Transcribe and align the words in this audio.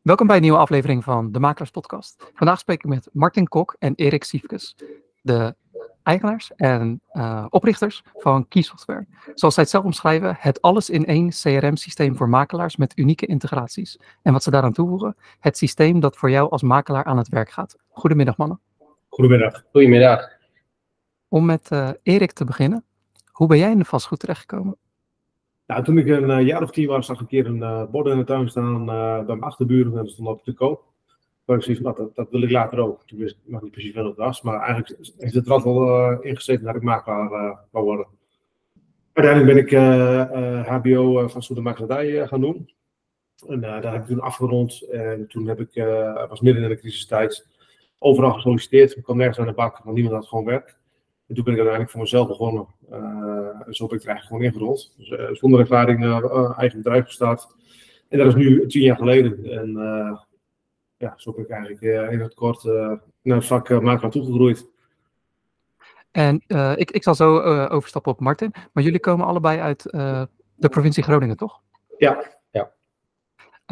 Welkom 0.00 0.26
bij 0.26 0.36
een 0.36 0.42
nieuwe 0.42 0.58
aflevering 0.58 1.04
van 1.04 1.32
de 1.32 1.40
Makelaars 1.40 1.70
Podcast. 1.70 2.30
Vandaag 2.34 2.58
spreek 2.58 2.82
ik 2.82 2.88
met 2.88 3.08
Martin 3.12 3.48
Kok 3.48 3.76
en 3.78 3.94
Erik 3.94 4.24
Siefkes, 4.24 4.76
de 5.22 5.54
eigenaars 6.02 6.54
en 6.56 7.00
uh, 7.12 7.46
oprichters 7.48 8.02
van 8.16 8.48
Key 8.48 8.62
Software. 8.62 9.06
Zoals 9.34 9.54
zij 9.54 9.62
het 9.62 9.72
zelf 9.72 9.84
omschrijven, 9.84 10.36
het 10.38 10.62
alles 10.62 10.90
in 10.90 11.06
één 11.06 11.28
CRM-systeem 11.28 12.16
voor 12.16 12.28
makelaars 12.28 12.76
met 12.76 12.98
unieke 12.98 13.26
integraties. 13.26 13.98
En 14.22 14.32
wat 14.32 14.42
ze 14.42 14.50
daaraan 14.50 14.72
toevoegen, 14.72 15.16
het 15.40 15.56
systeem 15.56 16.00
dat 16.00 16.16
voor 16.16 16.30
jou 16.30 16.50
als 16.50 16.62
makelaar 16.62 17.04
aan 17.04 17.18
het 17.18 17.28
werk 17.28 17.50
gaat. 17.50 17.76
Goedemiddag 17.88 18.36
mannen. 18.36 18.60
Goedemiddag. 19.08 19.64
Goedemiddag. 19.70 20.28
Om 21.28 21.44
met 21.44 21.68
uh, 21.72 21.90
Erik 22.02 22.32
te 22.32 22.44
beginnen, 22.44 22.84
hoe 23.26 23.48
ben 23.48 23.58
jij 23.58 23.70
in 23.70 23.78
de 23.78 23.84
vastgoed 23.84 24.20
terechtgekomen? 24.20 24.76
Nou, 25.70 25.84
toen 25.84 25.98
ik 25.98 26.06
een 26.06 26.30
uh, 26.30 26.46
jaar 26.46 26.62
of 26.62 26.70
tien 26.70 26.86
was, 26.86 27.06
zag 27.06 27.16
ik 27.16 27.20
een 27.20 27.26
keer 27.26 27.46
een 27.46 27.56
uh, 27.56 27.84
bord 27.90 28.06
in 28.06 28.18
de 28.18 28.24
tuin 28.24 28.48
staan 28.48 28.80
uh, 28.80 29.16
bij 29.16 29.24
mijn 29.24 29.40
achterburen 29.40 29.92
en 29.92 29.98
dat 30.04 30.10
stond 30.10 30.28
op 30.28 30.44
te 30.44 30.52
koop. 30.52 30.82
Waar 31.44 31.68
ik 31.68 31.80
nou, 31.80 31.96
dat, 31.96 32.14
dat, 32.14 32.30
wil 32.30 32.42
ik 32.42 32.50
later 32.50 32.78
ook. 32.78 33.06
Toen 33.06 33.18
wist 33.18 33.36
ik 33.44 33.52
nog 33.52 33.62
niet 33.62 33.70
precies 33.70 33.94
wat 33.94 34.04
het 34.04 34.16
was, 34.16 34.42
maar 34.42 34.60
eigenlijk 34.60 34.98
heeft 35.18 35.34
het 35.34 35.48
er 35.48 35.64
wel 35.64 36.22
ingezeten 36.22 36.64
dat 36.64 36.74
ik 36.74 36.82
makelaar 36.82 37.58
wou 37.70 37.84
worden. 37.84 38.06
Uiteindelijk 39.12 39.70
ben 39.70 39.80
ik 39.80 40.66
HBO 40.66 41.28
van 41.28 41.42
Soedemakelaardij 41.42 42.26
gaan 42.26 42.40
doen. 42.40 42.70
En 43.48 43.60
daar 43.60 43.92
heb 43.92 44.02
ik 44.02 44.06
toen 44.06 44.20
afgerond 44.20 44.88
en 44.90 45.26
toen 45.28 45.46
heb 45.46 45.60
ik, 45.60 45.84
was 46.28 46.40
midden 46.40 46.62
in 46.62 46.68
de 46.68 46.78
crisistijd, 46.78 47.46
overal 47.98 48.32
gesolliciteerd. 48.32 48.96
Ik 48.96 49.02
kwam 49.02 49.16
nergens 49.16 49.38
aan 49.38 49.46
de 49.46 49.52
bak, 49.52 49.80
want 49.84 49.96
niemand 49.96 50.16
had 50.16 50.26
gewoon 50.26 50.44
werk. 50.44 50.78
En 51.30 51.36
toen 51.36 51.44
ben 51.44 51.54
ik 51.54 51.60
uiteindelijk 51.60 51.90
voor 51.90 52.00
mezelf 52.00 52.28
begonnen. 52.28 52.66
Uh, 52.92 53.72
zo 53.72 53.86
ben 53.86 53.96
ik 53.96 54.02
er 54.02 54.08
eigenlijk 54.08 54.26
gewoon 54.26 54.42
ingerold. 54.42 54.94
Dus, 54.96 55.08
uh, 55.08 55.28
zonder 55.32 55.60
ervaring 55.60 56.04
uh, 56.04 56.58
eigen 56.58 56.82
bedrijf 56.82 57.04
gestart. 57.04 57.54
En 58.08 58.18
dat 58.18 58.26
is 58.26 58.34
nu 58.34 58.66
tien 58.66 58.82
jaar 58.82 58.96
geleden. 58.96 59.44
En 59.44 59.72
ja, 60.96 61.12
zo 61.16 61.32
ben 61.32 61.44
ik 61.44 61.50
eigenlijk 61.50 62.12
in 62.12 62.20
het 62.20 62.34
kort 62.34 62.64
naar 63.22 63.36
het 63.36 63.46
vak 63.46 63.68
makelaar 63.68 64.10
toegegroeid. 64.10 64.66
En 66.10 66.42
ik, 66.76 66.90
ik 66.90 67.02
zal 67.02 67.14
zo 67.14 67.40
overstappen 67.68 68.12
op 68.12 68.20
Martin. 68.20 68.54
Maar 68.72 68.84
jullie 68.84 69.00
komen 69.00 69.26
allebei 69.26 69.58
uit 69.58 69.82
de 70.54 70.68
provincie 70.70 71.02
Groningen, 71.02 71.36
toch? 71.36 71.60
Ja, 71.98 72.39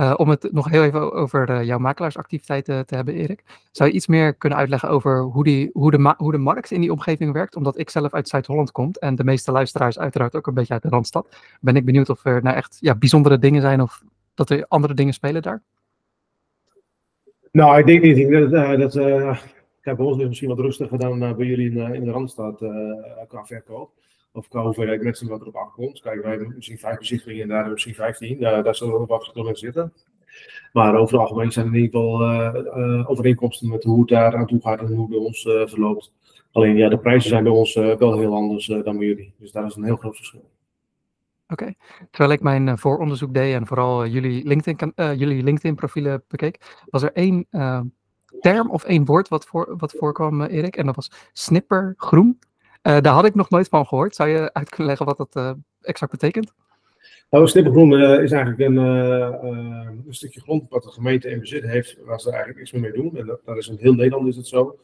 uh, 0.01 0.15
om 0.17 0.29
het 0.29 0.53
nog 0.53 0.69
heel 0.71 0.83
even 0.85 1.13
over 1.13 1.51
uh, 1.51 1.65
jouw 1.65 1.79
makelaarsactiviteiten 1.79 2.87
te 2.87 2.95
hebben, 2.95 3.15
Erik. 3.15 3.45
Zou 3.71 3.89
je 3.89 3.95
iets 3.95 4.07
meer 4.07 4.35
kunnen 4.35 4.59
uitleggen 4.59 4.89
over 4.89 5.21
hoe, 5.21 5.45
die, 5.45 5.71
hoe, 5.73 5.91
de 5.91 6.15
hoe 6.17 6.33
de 6.33 6.39
markt 6.39 6.71
in 6.71 6.81
die 6.81 6.93
omgeving 6.93 7.33
werkt? 7.33 7.57
Omdat 7.57 7.79
ik 7.79 7.91
zelf 7.91 8.15
uit 8.15 8.29
Zuid-Holland 8.29 8.73
kom 8.73 8.91
en 8.93 9.15
de 9.15 9.25
meeste 9.25 9.53
luisteraars 9.53 9.99
uiteraard 9.99 10.37
ook 10.37 10.47
een 10.47 10.55
beetje 10.55 10.73
uit 10.73 10.83
de 10.83 10.89
Randstad. 10.89 11.37
Ben 11.61 11.77
ik 11.77 11.85
benieuwd 11.85 12.09
of 12.09 12.25
er 12.25 12.43
nou 12.43 12.57
echt 12.57 12.77
ja, 12.81 12.95
bijzondere 12.95 13.39
dingen 13.39 13.61
zijn 13.61 13.81
of 13.81 14.03
dat 14.35 14.51
er 14.51 14.65
andere 14.69 14.95
dingen 14.95 15.13
spelen 15.13 15.43
daar? 15.43 15.63
Nou, 17.53 17.79
ik 17.79 17.87
denk 17.87 18.03
niet. 18.03 18.17
Ik 18.19 18.31
dat, 18.31 18.93
dat 18.93 18.93
bij 19.83 20.07
ons 20.07 20.19
is 20.19 20.29
misschien 20.29 20.49
wat 20.49 20.59
rustiger 20.59 20.99
dan 20.99 21.19
bij 21.19 21.47
jullie 21.47 21.71
in, 21.71 21.95
in 21.95 22.05
de 22.05 22.11
Randstad 22.11 22.59
qua 23.29 23.45
verkoop 23.45 23.91
of 24.33 24.49
qua 24.49 24.63
hoeveelheid 24.63 25.03
mensen 25.03 25.29
wat 25.29 25.41
erop 25.41 25.55
afkomt. 25.55 26.01
Kijk, 26.01 26.23
wij 26.23 26.31
hebben 26.31 26.53
misschien 26.55 26.79
vijf 26.79 26.99
bezichtigingen 26.99 27.43
en 27.43 27.49
daar 27.49 27.57
hebben 27.57 27.75
misschien 27.75 27.95
vijftien. 27.95 28.41
Daar, 28.41 28.63
daar 28.63 28.75
zullen 28.75 29.01
we 29.01 29.07
wat 29.07 29.23
verschillen 29.23 29.49
in 29.49 29.57
zitten. 29.57 29.93
Maar 30.73 30.95
over 30.95 31.13
het 31.13 31.29
algemeen 31.29 31.53
zijn 31.53 31.67
er 31.67 31.75
in 31.75 31.81
ieder 31.81 32.01
geval 32.01 32.23
uh, 32.23 33.11
overeenkomsten 33.11 33.69
met 33.69 33.85
hoe 33.85 33.99
het 33.99 34.09
daar 34.09 34.37
aan 34.37 34.47
toe 34.47 34.61
gaat 34.61 34.81
en 34.81 34.87
hoe 34.87 35.01
het 35.01 35.09
bij 35.09 35.19
ons 35.19 35.45
uh, 35.45 35.67
verloopt. 35.67 36.13
Alleen 36.53 36.77
ja, 36.77 36.89
de 36.89 36.99
prijzen 36.99 37.31
zijn 37.31 37.43
bij 37.43 37.53
ons 37.53 37.75
wel 37.75 38.19
heel 38.19 38.35
anders 38.35 38.67
dan 38.67 38.99
bij 38.99 39.07
jullie. 39.07 39.35
Dus 39.39 39.53
daar 39.53 39.67
is 39.67 39.77
een 39.77 39.85
heel 39.85 39.97
groot 39.97 40.17
verschil. 40.17 40.51
Oké, 41.49 41.75
terwijl 42.11 42.33
ik 42.33 42.43
mijn 42.43 42.79
vooronderzoek 42.79 43.35
deed 43.35 43.55
en 43.55 43.67
vooral 43.67 44.07
jullie 44.07 44.47
LinkedIn, 44.47 44.93
jullie 44.95 45.43
LinkedIn 45.43 46.21
bekeek, 46.29 46.85
was 46.91 47.03
er 47.03 47.13
één 47.13 47.47
term 48.41 48.71
of 48.71 48.85
één 48.85 49.05
woord 49.05 49.29
wat, 49.29 49.47
voor, 49.47 49.75
wat 49.79 49.93
voorkwam, 49.99 50.43
Erik, 50.43 50.77
en 50.77 50.87
dat 50.87 50.97
was 50.97 51.11
snipper 51.33 51.95
groen. 51.97 52.39
Uh, 52.39 52.48
daar 52.89 53.15
had 53.15 53.25
ik 53.25 53.35
nog 53.35 53.51
nooit 53.51 53.69
van 53.69 53.87
gehoord. 53.87 54.15
Zou 54.15 54.29
je 54.29 54.53
uit 54.53 54.69
kunnen 54.69 54.87
leggen 54.87 55.07
wat 55.07 55.17
dat 55.17 55.37
uh, 55.37 55.51
exact 55.81 56.11
betekent? 56.11 56.53
Nou, 57.31 57.49
snippergroen 57.49 57.93
uh, 57.93 58.23
is 58.23 58.33
eigenlijk 58.33 58.61
een, 58.61 58.77
een, 58.77 60.05
stukje 60.09 60.41
grond 60.41 60.69
wat 60.69 60.83
de 60.83 60.91
gemeente 60.91 61.31
in 61.31 61.41
bezit 61.41 61.63
heeft, 61.63 61.97
waar 62.05 62.21
ze 62.21 62.29
eigenlijk 62.29 62.59
niks 62.59 62.73
meer 62.73 62.81
mee 62.81 62.93
doen. 62.93 63.17
En 63.17 63.27
dat, 63.27 63.41
dat 63.45 63.57
is 63.57 63.69
in 63.69 63.77
heel 63.81 63.93
Nederland 63.93 64.29
is 64.29 64.37
het 64.37 64.47
zo. 64.47 64.79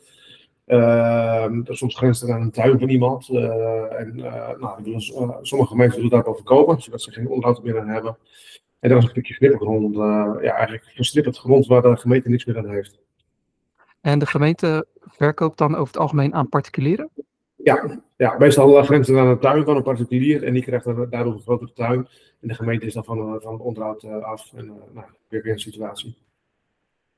Ehm, 0.66 1.62
dat 1.62 1.76
soms 1.76 1.97
grenst 1.97 2.20
het 2.20 2.31
aan 2.31 2.41
een 2.41 2.50
tuin 2.50 2.78
van 2.78 2.88
iemand. 2.88 3.28
en 3.28 4.16
nou, 4.60 5.00
sommige 5.43 5.70
gemeenten 5.70 6.00
doen 6.00 6.09
dat 6.09 6.25
wel 6.25 6.34
verkopen, 6.34 6.82
zodat 6.82 7.03
ze 7.03 7.12
geen 7.12 7.28
onderhoud 7.28 7.62
meer 7.62 7.81
aan 7.81 7.88
hebben. 7.88 8.16
En 8.81 8.88
dat 8.88 8.98
is 8.98 9.04
een 9.04 9.10
stukje 9.10 9.34
snippergrond. 9.34 9.94
ja, 10.43 10.54
eigenlijk 10.54 10.84
versnipperd 10.94 11.38
grond 11.38 11.66
waar 11.66 11.82
de 11.82 11.97
gemeente 11.97 12.28
niks 12.28 12.44
meer 12.44 12.59
aan 12.59 12.70
heeft. 12.70 12.98
En 14.00 14.19
de 14.19 14.26
gemeente 14.26 14.87
verkoopt 15.00 15.59
dan 15.59 15.75
over 15.75 15.87
het 15.87 15.97
algemeen 15.97 16.34
aan 16.34 16.48
particulieren? 16.48 17.10
Ja, 17.64 18.00
ja 18.16 18.38
meestal 18.38 18.82
grenzen 18.82 19.19
aan 19.19 19.28
de 19.28 19.38
tuin 19.38 19.64
van 19.64 19.76
een 19.76 19.82
particulier 19.82 20.44
en 20.44 20.52
die 20.52 20.62
krijgt 20.62 20.84
daardoor 20.84 21.32
een 21.32 21.41
grotere 21.41 21.72
tuin. 21.72 22.08
En 22.41 22.48
de 22.48 22.54
gemeente 22.54 22.86
is 22.86 22.94
dan 22.94 23.04
van, 23.04 23.19
eh, 23.19 23.42
van 23.42 23.52
het 23.52 23.62
onderhoud 23.62 24.02
eh, 24.02 24.22
af. 24.22 24.52
En 24.56 24.66
nou, 24.92 25.06
weer 25.28 25.48
een 25.48 25.58
situatie. 25.58 26.16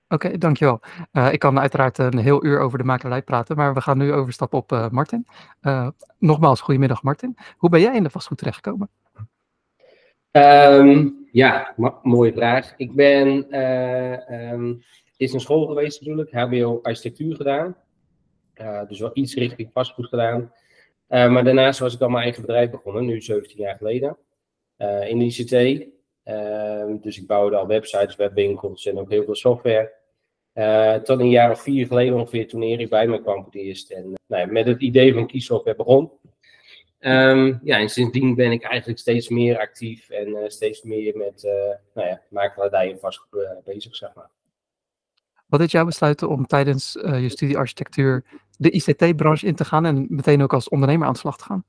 Oké, 0.08 0.26
okay, 0.26 0.38
dankjewel. 0.38 0.80
Uh, 1.12 1.32
ik 1.32 1.38
kan 1.38 1.60
uiteraard 1.60 1.98
een 1.98 2.18
heel 2.18 2.44
uur 2.44 2.58
over 2.60 2.78
de 2.78 2.84
makelarij 2.84 3.22
praten, 3.22 3.56
maar 3.56 3.74
we 3.74 3.80
gaan 3.80 3.98
nu 3.98 4.12
overstappen 4.12 4.58
op 4.58 4.72
uh, 4.72 4.88
Martin. 4.88 5.26
Uh, 5.62 5.88
nogmaals, 6.18 6.60
goedemiddag 6.60 7.02
Martin. 7.02 7.36
Hoe 7.56 7.70
ben 7.70 7.80
jij 7.80 7.96
in 7.96 8.02
de 8.02 8.10
vastgoed 8.10 8.38
terechtgekomen? 8.38 8.88
Um, 10.30 11.28
ja, 11.32 11.74
mooie 12.02 12.32
vraag. 12.32 12.74
Ik 12.76 12.94
ben 12.94 13.60
um, 14.52 14.82
is 15.16 15.32
een 15.32 15.40
school 15.40 15.66
geweest 15.66 16.00
natuurlijk, 16.00 16.32
HBO 16.32 16.78
architectuur 16.82 17.36
gedaan. 17.36 17.76
Uh, 18.60 18.88
dus 18.88 19.00
wel 19.00 19.10
iets 19.12 19.34
richting 19.34 19.70
vastgoed 19.72 20.06
gedaan. 20.06 20.52
Uh, 21.08 21.30
maar 21.30 21.44
daarnaast 21.44 21.78
was 21.78 21.94
ik 21.94 22.00
al 22.00 22.08
mijn 22.08 22.22
eigen 22.22 22.42
bedrijf 22.42 22.70
begonnen, 22.70 23.04
nu 23.04 23.20
17 23.20 23.58
jaar 23.58 23.76
geleden. 23.76 24.16
Uh, 24.78 25.08
in 25.08 25.18
de 25.18 25.24
ICT. 25.24 25.86
Ehm, 26.22 26.96
dus 27.00 27.18
ik 27.18 27.26
bouwde 27.26 27.56
al 27.56 27.66
websites, 27.66 28.16
webwinkels 28.16 28.86
en 28.86 28.98
ook 28.98 29.10
heel 29.10 29.24
veel 29.24 29.34
software. 29.34 29.92
tot 31.02 31.20
een 31.20 31.30
jaar 31.30 31.50
of 31.50 31.62
vier 31.62 31.86
geleden 31.86 32.14
ongeveer, 32.14 32.48
toen 32.48 32.62
Erik 32.62 32.90
bij 32.90 33.06
me 33.06 33.20
kwam 33.22 33.34
voor 33.34 33.52
het 33.52 33.54
eerst. 33.54 33.90
En 33.90 34.14
nou 34.26 34.46
ja, 34.46 34.52
met 34.52 34.66
het 34.66 34.80
idee 34.80 35.14
van 35.14 35.26
kiessoftware 35.26 35.76
begon. 35.76 36.10
Um, 37.00 37.60
ja, 37.62 37.78
en 37.78 37.88
sindsdien 37.88 38.34
ben 38.34 38.52
ik 38.52 38.62
eigenlijk 38.62 38.98
steeds 38.98 39.28
meer 39.28 39.58
actief 39.58 40.10
en 40.10 40.50
steeds 40.50 40.82
meer 40.82 41.16
met 41.16 41.42
nou 41.94 42.18
ja, 42.30 42.70
en 42.70 42.98
vastgoed 42.98 43.46
bezig, 43.64 43.96
zeg 43.96 44.14
maar. 44.14 44.30
Wat 45.46 45.60
deed 45.60 45.70
jou 45.70 45.86
besluiten 45.86 46.28
om 46.28 46.46
tijdens 46.46 46.96
uh, 46.96 47.22
je 47.22 47.28
studie 47.28 47.56
architectuur 47.56 48.24
de 48.58 48.70
ICT-branche 48.70 49.46
in 49.46 49.54
te 49.54 49.64
gaan 49.64 49.84
en 49.84 50.06
meteen 50.08 50.42
ook 50.42 50.52
als 50.52 50.68
ondernemer 50.68 51.06
aan 51.06 51.12
de 51.12 51.18
slag 51.18 51.36
te 51.36 51.44
gaan? 51.44 51.64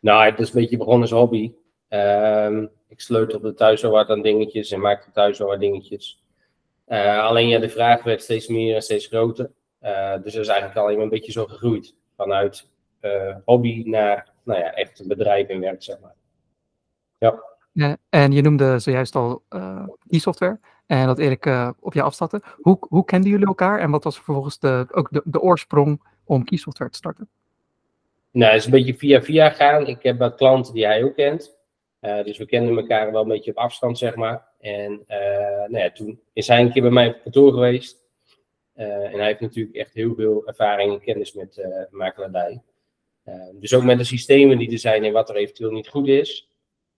Nou, 0.00 0.24
het 0.24 0.38
is 0.38 0.48
een 0.48 0.60
beetje 0.60 0.76
begonnen 0.76 1.02
als 1.02 1.10
hobby. 1.10 1.52
Uh, 1.90 2.62
ik 2.88 3.00
sleutelde 3.00 3.54
thuis 3.54 3.84
al 3.84 3.90
wat 3.90 4.08
aan 4.08 4.22
dingetjes 4.22 4.70
en 4.70 4.80
maakte 4.80 5.10
thuis 5.10 5.40
al 5.40 5.46
wat 5.46 5.60
dingetjes. 5.60 6.22
Uh, 6.88 7.24
alleen 7.24 7.48
ja, 7.48 7.58
de 7.58 7.68
vraag 7.68 8.02
werd 8.02 8.22
steeds 8.22 8.46
meer 8.46 8.74
en 8.74 8.82
steeds 8.82 9.06
groter. 9.06 9.50
Uh, 9.82 10.12
dus 10.12 10.32
dat 10.32 10.42
is 10.42 10.48
eigenlijk 10.48 10.78
alleen 10.78 11.00
een 11.00 11.08
beetje 11.08 11.32
zo 11.32 11.46
gegroeid. 11.46 11.94
Vanuit 12.16 12.68
hobby 13.44 13.82
naar, 13.84 14.32
nou 14.42 14.60
ja, 14.60 14.72
echt 14.72 14.98
een 14.98 15.08
bedrijf 15.08 15.48
in 15.48 15.60
werk, 15.60 15.82
zeg 15.82 16.00
maar. 16.00 16.14
Ja. 17.18 17.55
En 18.08 18.32
je 18.32 18.42
noemde 18.42 18.78
zojuist 18.78 19.14
al 19.14 19.42
e-software. 20.08 20.58
En 20.86 21.06
dat 21.06 21.18
Erik 21.18 21.46
uh, 21.46 21.70
op 21.80 21.94
jou 21.94 22.06
afstapte. 22.06 22.42
Hoe, 22.56 22.76
hoe 22.80 23.04
kenden 23.04 23.30
jullie 23.30 23.46
elkaar 23.46 23.80
en 23.80 23.90
wat 23.90 24.04
was 24.04 24.14
vervolgens 24.14 24.58
de, 24.58 24.86
ook 24.90 25.22
de, 25.24 25.40
oorsprong 25.40 26.02
om 26.24 26.44
Keysoftware 26.44 26.90
te 26.90 26.96
starten? 26.96 27.28
Nou, 28.30 28.50
het 28.52 28.60
is 28.60 28.64
een 28.64 28.70
beetje 28.70 28.94
via 28.94 29.22
via 29.22 29.50
gaan. 29.50 29.86
Ik 29.86 30.02
heb 30.02 30.18
wat 30.18 30.34
klanten 30.34 30.74
die 30.74 30.86
hij 30.86 31.04
ook 31.04 31.14
kent. 31.14 31.56
Uh, 32.00 32.24
dus 32.24 32.38
we 32.38 32.46
kenden 32.46 32.76
elkaar 32.76 33.12
wel 33.12 33.22
een 33.22 33.28
beetje 33.28 33.50
op 33.50 33.56
afstand, 33.56 33.98
zeg 33.98 34.14
maar. 34.14 34.46
En 34.60 35.04
nou 35.68 35.78
ja, 35.78 35.90
toen 35.90 36.20
is 36.32 36.48
hij 36.48 36.60
een 36.60 36.72
keer 36.72 36.82
bij 36.82 36.90
mij 36.90 37.08
op 37.08 37.20
kantoor 37.22 37.52
geweest. 37.52 38.04
en 38.74 39.12
hij 39.12 39.26
heeft 39.26 39.40
natuurlijk 39.40 39.76
echt 39.76 39.94
heel 39.94 40.14
veel 40.14 40.46
ervaring 40.46 40.92
en 40.92 41.00
kennis 41.00 41.32
met 41.32 41.66
makelaardij. 41.90 42.62
dus 43.52 43.74
ook 43.74 43.82
met 43.82 43.98
de 43.98 44.04
systemen 44.04 44.58
die 44.58 44.72
er 44.72 44.78
zijn 44.78 45.04
en 45.04 45.12
wat 45.12 45.28
er 45.28 45.36
eventueel 45.36 45.70
niet 45.70 45.88
goed 45.88 46.08
is. 46.08 46.48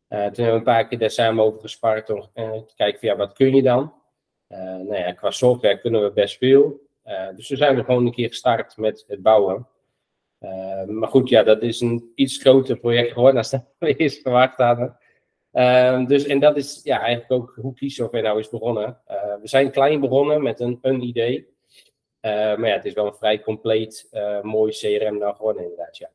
Uh, 0.08 0.18
toen 0.18 0.44
hebben 0.44 0.52
we 0.52 0.58
een 0.58 0.62
paar 0.62 0.88
keer 0.88 0.98
daar 0.98 1.10
samen 1.10 1.44
over 1.44 1.60
gespart 1.60 2.10
om 2.10 2.26
uh, 2.34 2.52
te 2.52 2.74
kijken 2.76 3.00
van 3.00 3.08
ja, 3.08 3.16
wat 3.16 3.32
kun 3.32 3.54
je 3.54 3.62
dan? 3.62 3.94
Uh, 4.48 4.58
nou 4.58 4.96
ja, 4.96 5.12
qua 5.12 5.30
software 5.30 5.80
kunnen 5.80 6.02
we 6.02 6.12
best 6.12 6.36
veel. 6.36 6.80
dus 7.36 7.48
we 7.48 7.56
zijn 7.56 7.76
er 7.76 7.84
gewoon 7.84 8.06
een 8.06 8.12
keer 8.12 8.28
gestart 8.28 8.76
met 8.76 9.04
het 9.06 9.22
bouwen. 9.22 9.68
maar 10.86 11.08
goed, 11.08 11.28
ja, 11.28 11.42
dat 11.42 11.62
is 11.62 11.80
een 11.80 12.12
iets 12.14 12.36
groter 12.36 12.78
project 12.78 13.12
geworden 13.12 13.44
dan 13.50 13.64
we 13.78 13.96
eerst 13.96 14.22
verwacht 14.22 14.56
hadden. 14.56 14.96
Dus, 16.06 16.26
en 16.26 16.40
dat 16.40 16.56
is 16.56 16.80
ja, 16.82 17.00
eigenlijk 17.00 17.32
ook 17.32 17.58
hoe 17.60 17.74
Keysoftware 17.74 18.24
nou 18.24 18.38
is 18.38 18.48
begonnen. 18.48 19.00
we 19.40 19.48
zijn 19.48 19.70
klein 19.70 20.00
begonnen 20.00 20.42
met 20.42 20.60
een, 20.60 20.78
een 20.82 21.02
idee. 21.02 21.48
maar 22.20 22.66
ja, 22.66 22.74
het 22.74 22.84
is 22.84 22.94
wel 22.94 23.06
een 23.06 23.14
vrij 23.14 23.40
compleet, 23.40 24.08
mooi 24.42 24.72
CRM 24.72 25.18
nou 25.18 25.34
geworden 25.36 25.62
inderdaad, 25.62 25.96
ja. 25.96 26.10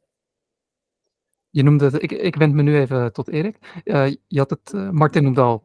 Je 1.54 1.64
noemde 1.64 1.86
het, 1.86 2.04
ik, 2.04 2.12
ik 2.12 2.36
wend 2.36 2.54
me 2.54 2.62
nu 2.62 2.80
even 2.80 3.14
tot 3.14 3.30
Erik. 3.30 3.58
Uh, 3.84 4.08
je 4.28 4.40
had 4.40 4.50
het, 4.50 4.72
uh, 4.76 4.90
Martin 4.90 5.24
noemde 5.24 5.42
al 5.42 5.64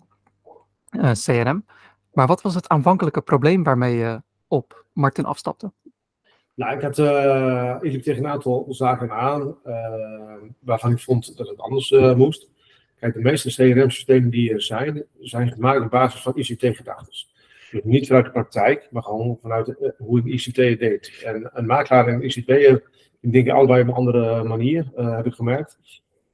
uh, 0.91 1.11
CRM. 1.11 1.65
Maar 2.13 2.27
wat 2.27 2.43
was 2.43 2.55
het 2.55 2.69
aanvankelijke 2.69 3.21
probleem 3.21 3.63
waarmee 3.63 3.97
je 3.97 4.23
op 4.49 4.85
Martin 4.93 5.25
afstapte? 5.25 5.73
Nou, 6.55 6.77
ik, 6.77 6.83
had, 6.83 6.99
ik 7.83 7.93
liep 7.93 8.03
tegen 8.03 8.25
een 8.25 8.31
aantal 8.31 8.67
zaken 8.69 9.11
aan 9.11 9.55
waarvan 10.59 10.93
ik 10.93 10.99
vond 10.99 11.37
dat 11.37 11.49
het 11.49 11.59
anders 11.59 11.91
moest. 12.17 12.51
Kijk, 12.99 13.15
de 13.15 13.21
meeste 13.21 13.49
CRM-systemen 13.49 14.31
die 14.31 14.53
er 14.53 14.63
zijn, 14.63 15.05
zijn 15.21 15.53
gemaakt 15.53 15.85
op 15.85 15.91
basis 15.91 16.21
van 16.21 16.37
ICT-gedachten. 16.37 17.13
Niet 17.83 18.07
vanuit 18.07 18.25
de 18.25 18.31
praktijk, 18.31 18.89
maar 18.91 19.03
gewoon 19.03 19.39
vanuit 19.41 19.95
hoe 19.99 20.19
een 20.19 20.33
ICT 20.33 20.55
deed. 20.55 21.23
En 21.25 21.51
een 21.53 21.67
makelaar 21.67 22.09
en 22.09 22.23
ICT'er, 22.23 22.83
die 23.21 23.33
denken 23.33 23.53
allebei 23.53 23.83
op 23.83 23.89
een 23.89 23.95
andere 23.95 24.45
manier, 24.45 24.91
heb 24.95 25.27
ik 25.27 25.35
gemerkt. 25.35 25.79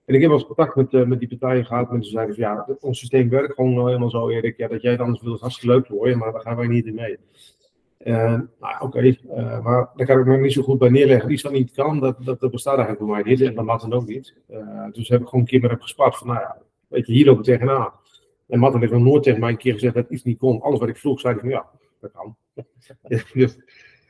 En 0.04 0.14
ik 0.14 0.20
heb 0.20 0.30
wel 0.30 0.38
eens 0.38 0.46
contact 0.46 0.76
met, 0.76 1.08
met 1.08 1.18
die 1.18 1.28
partijen 1.28 1.64
gehad. 1.64 1.90
Mensen 1.90 2.12
zeiden 2.12 2.34
van 2.34 2.44
ja, 2.44 2.76
ons 2.80 2.98
systeem 2.98 3.28
werkt 3.28 3.54
gewoon 3.54 3.86
helemaal 3.86 4.10
zo, 4.10 4.28
Erik. 4.28 4.56
Ja, 4.56 4.68
dat 4.68 4.82
jij 4.82 4.92
het 4.92 5.00
anders 5.00 5.22
wil, 5.22 5.34
is 5.34 5.40
hartstikke 5.40 5.74
leuk 5.74 5.86
voor 5.86 6.18
maar 6.18 6.32
daar 6.32 6.40
gaan 6.40 6.56
wij 6.56 6.66
niet 6.66 6.86
in 6.86 6.94
mee. 6.94 7.18
Nou, 8.60 8.80
oké, 8.80 9.16
maar 9.62 9.90
daar 9.94 10.06
kan 10.06 10.18
ik 10.18 10.26
me 10.26 10.36
niet 10.36 10.52
zo 10.52 10.62
goed 10.62 10.78
bij 10.78 10.88
neerleggen. 10.88 11.30
Iets 11.30 11.42
wat 11.42 11.52
niet 11.52 11.72
kan, 11.72 12.00
dat, 12.00 12.24
dat, 12.24 12.40
dat 12.40 12.50
bestaat 12.50 12.78
eigenlijk 12.78 13.06
bij 13.06 13.22
mij 13.22 13.30
niet. 13.30 13.40
En 13.40 13.54
dat 13.54 13.64
Matten 13.64 13.92
ook 13.92 14.06
niet. 14.06 14.34
dus 14.92 15.08
heb 15.08 15.20
ik 15.20 15.26
gewoon 15.26 15.40
een 15.40 15.46
keer 15.46 15.60
met 15.60 15.70
hem 15.70 15.80
gespart 15.80 16.16
van, 16.16 16.26
nou 16.26 16.40
ja, 16.40 16.58
weet 16.88 17.06
je, 17.06 17.12
hier 17.12 17.24
lopen 17.24 17.44
we 17.44 17.50
tegenaan. 17.50 17.92
En 18.46 18.58
Matten 18.58 18.80
heeft 18.80 18.92
nog 18.92 19.02
nooit 19.02 19.22
tegen 19.22 19.40
mij 19.40 19.50
een 19.50 19.56
keer 19.56 19.72
gezegd 19.72 19.94
dat 19.94 20.10
iets 20.10 20.22
niet 20.22 20.38
kon. 20.38 20.60
Alles 20.60 20.80
wat 20.80 20.88
ik 20.88 20.96
vroeg, 20.96 21.20
zei 21.20 21.32
hij 21.32 21.42
van 21.42 21.50
ja, 21.50 21.66
dat 22.00 22.10
kan. 22.12 22.36
dus, 23.32 23.58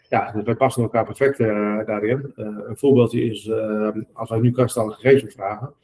ja, 0.08 0.32
dus 0.32 0.44
wij 0.44 0.54
passen 0.54 0.82
elkaar 0.82 1.04
perfect 1.04 1.38
uh, 1.38 1.86
daarin. 1.86 2.32
Uh, 2.36 2.46
een 2.66 2.76
voorbeeldje 2.76 3.24
is, 3.24 3.46
uh, 3.46 3.88
als 4.12 4.30
wij 4.30 4.38
nu 4.38 4.50
karstallen 4.50 4.94
gegevens 4.94 5.34
vragen. 5.34 5.74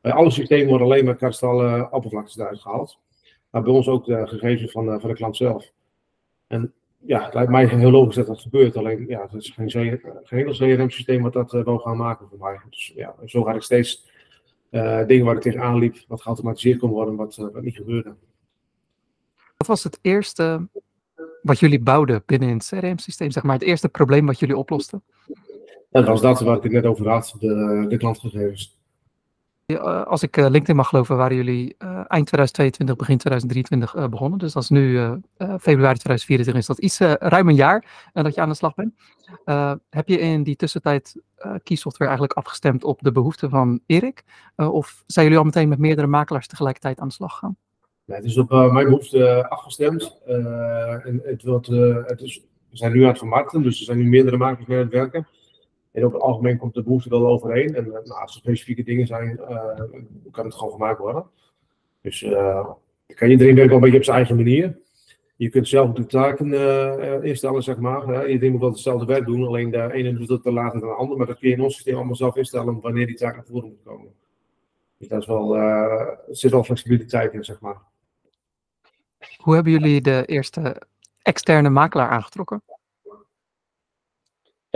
Bij 0.00 0.12
alle 0.12 0.30
systemen 0.30 0.68
worden 0.68 0.86
alleen 0.86 1.04
maar 1.04 1.16
karstallen 1.16 1.92
oppervlaktes 1.92 2.36
eruit 2.36 2.60
gehaald. 2.60 2.98
Maar 3.50 3.62
bij 3.62 3.72
ons 3.72 3.88
ook 3.88 4.04
de 4.04 4.26
gegevens 4.26 4.70
van, 4.70 5.00
van 5.00 5.10
de 5.10 5.16
klant 5.16 5.36
zelf. 5.36 5.72
En 6.46 6.72
ja, 7.06 7.24
het 7.24 7.34
lijkt 7.34 7.50
mij 7.50 7.66
heel 7.66 7.90
logisch 7.90 8.14
dat 8.14 8.26
dat 8.26 8.40
gebeurt. 8.40 8.76
Alleen, 8.76 9.04
ja, 9.08 9.22
het 9.22 9.32
is 9.32 9.50
geen, 9.50 9.70
geen 10.22 10.52
CRM-systeem 10.52 11.22
wat 11.22 11.32
dat 11.32 11.52
wil 11.52 11.78
gaan 11.78 11.96
maken 11.96 12.28
voor 12.28 12.38
mij. 12.38 12.60
Dus 12.70 12.92
ja, 12.94 13.14
zo 13.24 13.42
ga 13.42 13.54
ik 13.54 13.62
steeds 13.62 14.10
dingen 15.06 15.24
waar 15.24 15.36
ik 15.36 15.42
tegenaan 15.42 15.78
liep, 15.78 15.96
wat 16.08 16.22
geautomatiseerd 16.22 16.78
kon 16.78 16.90
worden, 16.90 17.16
wat, 17.16 17.36
wat 17.36 17.62
niet 17.62 17.76
gebeurde. 17.76 18.14
Wat 19.56 19.66
was 19.66 19.84
het 19.84 19.98
eerste 20.02 20.68
wat 21.42 21.58
jullie 21.58 21.80
bouwden 21.80 22.22
binnen 22.26 22.48
het 22.48 22.66
CRM-systeem, 22.66 23.30
zeg 23.30 23.42
maar, 23.42 23.54
het 23.54 23.62
eerste 23.62 23.88
probleem 23.88 24.26
wat 24.26 24.38
jullie 24.38 24.56
oplosten? 24.56 25.02
dat 25.90 26.06
was 26.06 26.20
dat 26.20 26.40
waar 26.40 26.56
ik 26.56 26.62
het 26.62 26.72
net 26.72 26.84
over 26.84 27.08
had, 27.08 27.36
de, 27.38 27.84
de 27.88 27.96
klantgegevens. 27.96 28.75
Als 30.04 30.22
ik 30.22 30.36
LinkedIn 30.36 30.76
mag 30.76 30.88
geloven, 30.88 31.16
waren 31.16 31.36
jullie 31.36 31.76
eind 32.08 32.26
2022, 32.26 32.96
begin 32.96 33.18
2023 33.18 34.08
begonnen. 34.08 34.38
Dus 34.38 34.52
dat 34.52 34.62
is 34.62 34.68
nu 34.68 34.92
februari 35.38 35.98
2024, 35.98 36.54
is 36.54 36.66
dat 36.66 36.78
iets 36.78 36.98
ruim 37.18 37.48
een 37.48 37.54
jaar 37.54 38.10
dat 38.12 38.34
je 38.34 38.40
aan 38.40 38.48
de 38.48 38.54
slag 38.54 38.74
bent. 38.74 38.94
heb 39.90 40.08
je 40.08 40.18
in 40.18 40.42
die 40.42 40.56
tussentijd 40.56 41.20
Keysoftware 41.62 42.10
eigenlijk 42.10 42.38
afgestemd 42.38 42.84
op 42.84 43.00
de 43.02 43.12
behoeften 43.12 43.50
van 43.50 43.80
Erik? 43.86 44.24
of 44.56 45.02
zijn 45.06 45.24
jullie 45.24 45.40
al 45.40 45.46
meteen 45.46 45.68
met 45.68 45.78
meerdere 45.78 46.06
makelaars 46.06 46.46
tegelijkertijd 46.46 47.00
aan 47.00 47.08
de 47.08 47.14
slag 47.14 47.32
gegaan? 47.32 47.56
het 48.04 48.24
is 48.24 48.38
op 48.38 48.50
mijn 48.50 48.86
behoefte 48.86 49.48
afgestemd. 49.48 50.16
En 51.04 51.20
het 51.24 51.42
wordt, 51.42 51.66
het 52.06 52.20
is, 52.20 52.40
we 52.70 52.76
zijn 52.76 52.92
nu 52.92 53.02
aan 53.02 53.08
het 53.08 53.18
vermarkten, 53.18 53.62
dus 53.62 53.78
er 53.78 53.84
zijn 53.84 53.98
nu 53.98 54.08
meerdere 54.08 54.36
makers 54.36 54.66
mee 54.66 54.78
aan 54.78 54.84
het 54.84 54.92
werken. 54.92 55.26
En 55.96 56.04
op 56.04 56.12
het 56.12 56.22
algemeen 56.22 56.58
komt 56.58 56.74
de 56.74 56.82
behoefte 56.82 57.08
wel 57.08 57.26
overeen. 57.26 57.74
En 57.74 57.88
nou, 57.88 58.04
als 58.04 58.34
er 58.34 58.40
specifieke 58.40 58.82
dingen 58.82 59.06
zijn, 59.06 59.40
kan 60.30 60.44
het 60.44 60.54
gewoon 60.54 60.72
gemaakt 60.72 60.98
worden. 60.98 61.24
Dus 62.00 62.20
kan 63.14 63.30
iedereen 63.30 63.54
werken 63.54 63.66
wel 63.66 63.74
een 63.74 63.80
beetje 63.80 63.96
op 63.98 64.04
zijn 64.04 64.16
eigen 64.16 64.36
manier. 64.36 64.78
Je 65.36 65.48
kunt 65.48 65.68
zelf 65.68 65.92
de 65.92 66.06
taken 66.06 66.52
instellen, 67.22 67.62
zeg 67.62 67.76
maar. 67.76 68.28
iedereen 68.28 68.52
moet 68.52 68.60
wel 68.60 68.70
hetzelfde 68.70 69.06
werk 69.06 69.26
doen, 69.26 69.46
alleen 69.46 69.70
de 69.70 69.92
ene 69.92 70.12
doet 70.12 70.42
te 70.42 70.52
later 70.52 70.80
dan 70.80 70.88
de 70.88 70.94
ander. 70.94 71.16
Maar 71.16 71.26
dat 71.26 71.38
kun 71.38 71.48
je 71.48 71.54
in 71.54 71.62
ons 71.62 71.74
systeem 71.74 71.94
allemaal 71.94 72.14
zelf 72.14 72.36
instellen 72.36 72.80
wanneer 72.80 73.06
die 73.06 73.16
taak 73.16 73.34
naar 73.34 73.44
voren 73.44 73.68
moet 73.68 73.82
komen. 73.84 74.12
Dus 74.98 75.08
dat 75.08 75.20
is 75.20 75.26
wel, 75.26 75.56
zit 76.30 76.50
wel 76.50 76.64
flexibiliteit 76.64 77.32
in, 77.32 77.44
zeg 77.44 77.60
maar. 77.60 77.76
Hoe 79.36 79.54
hebben 79.54 79.72
jullie 79.72 80.00
de 80.00 80.22
eerste 80.26 80.82
externe 81.22 81.68
makelaar 81.68 82.08
aangetrokken? 82.08 82.62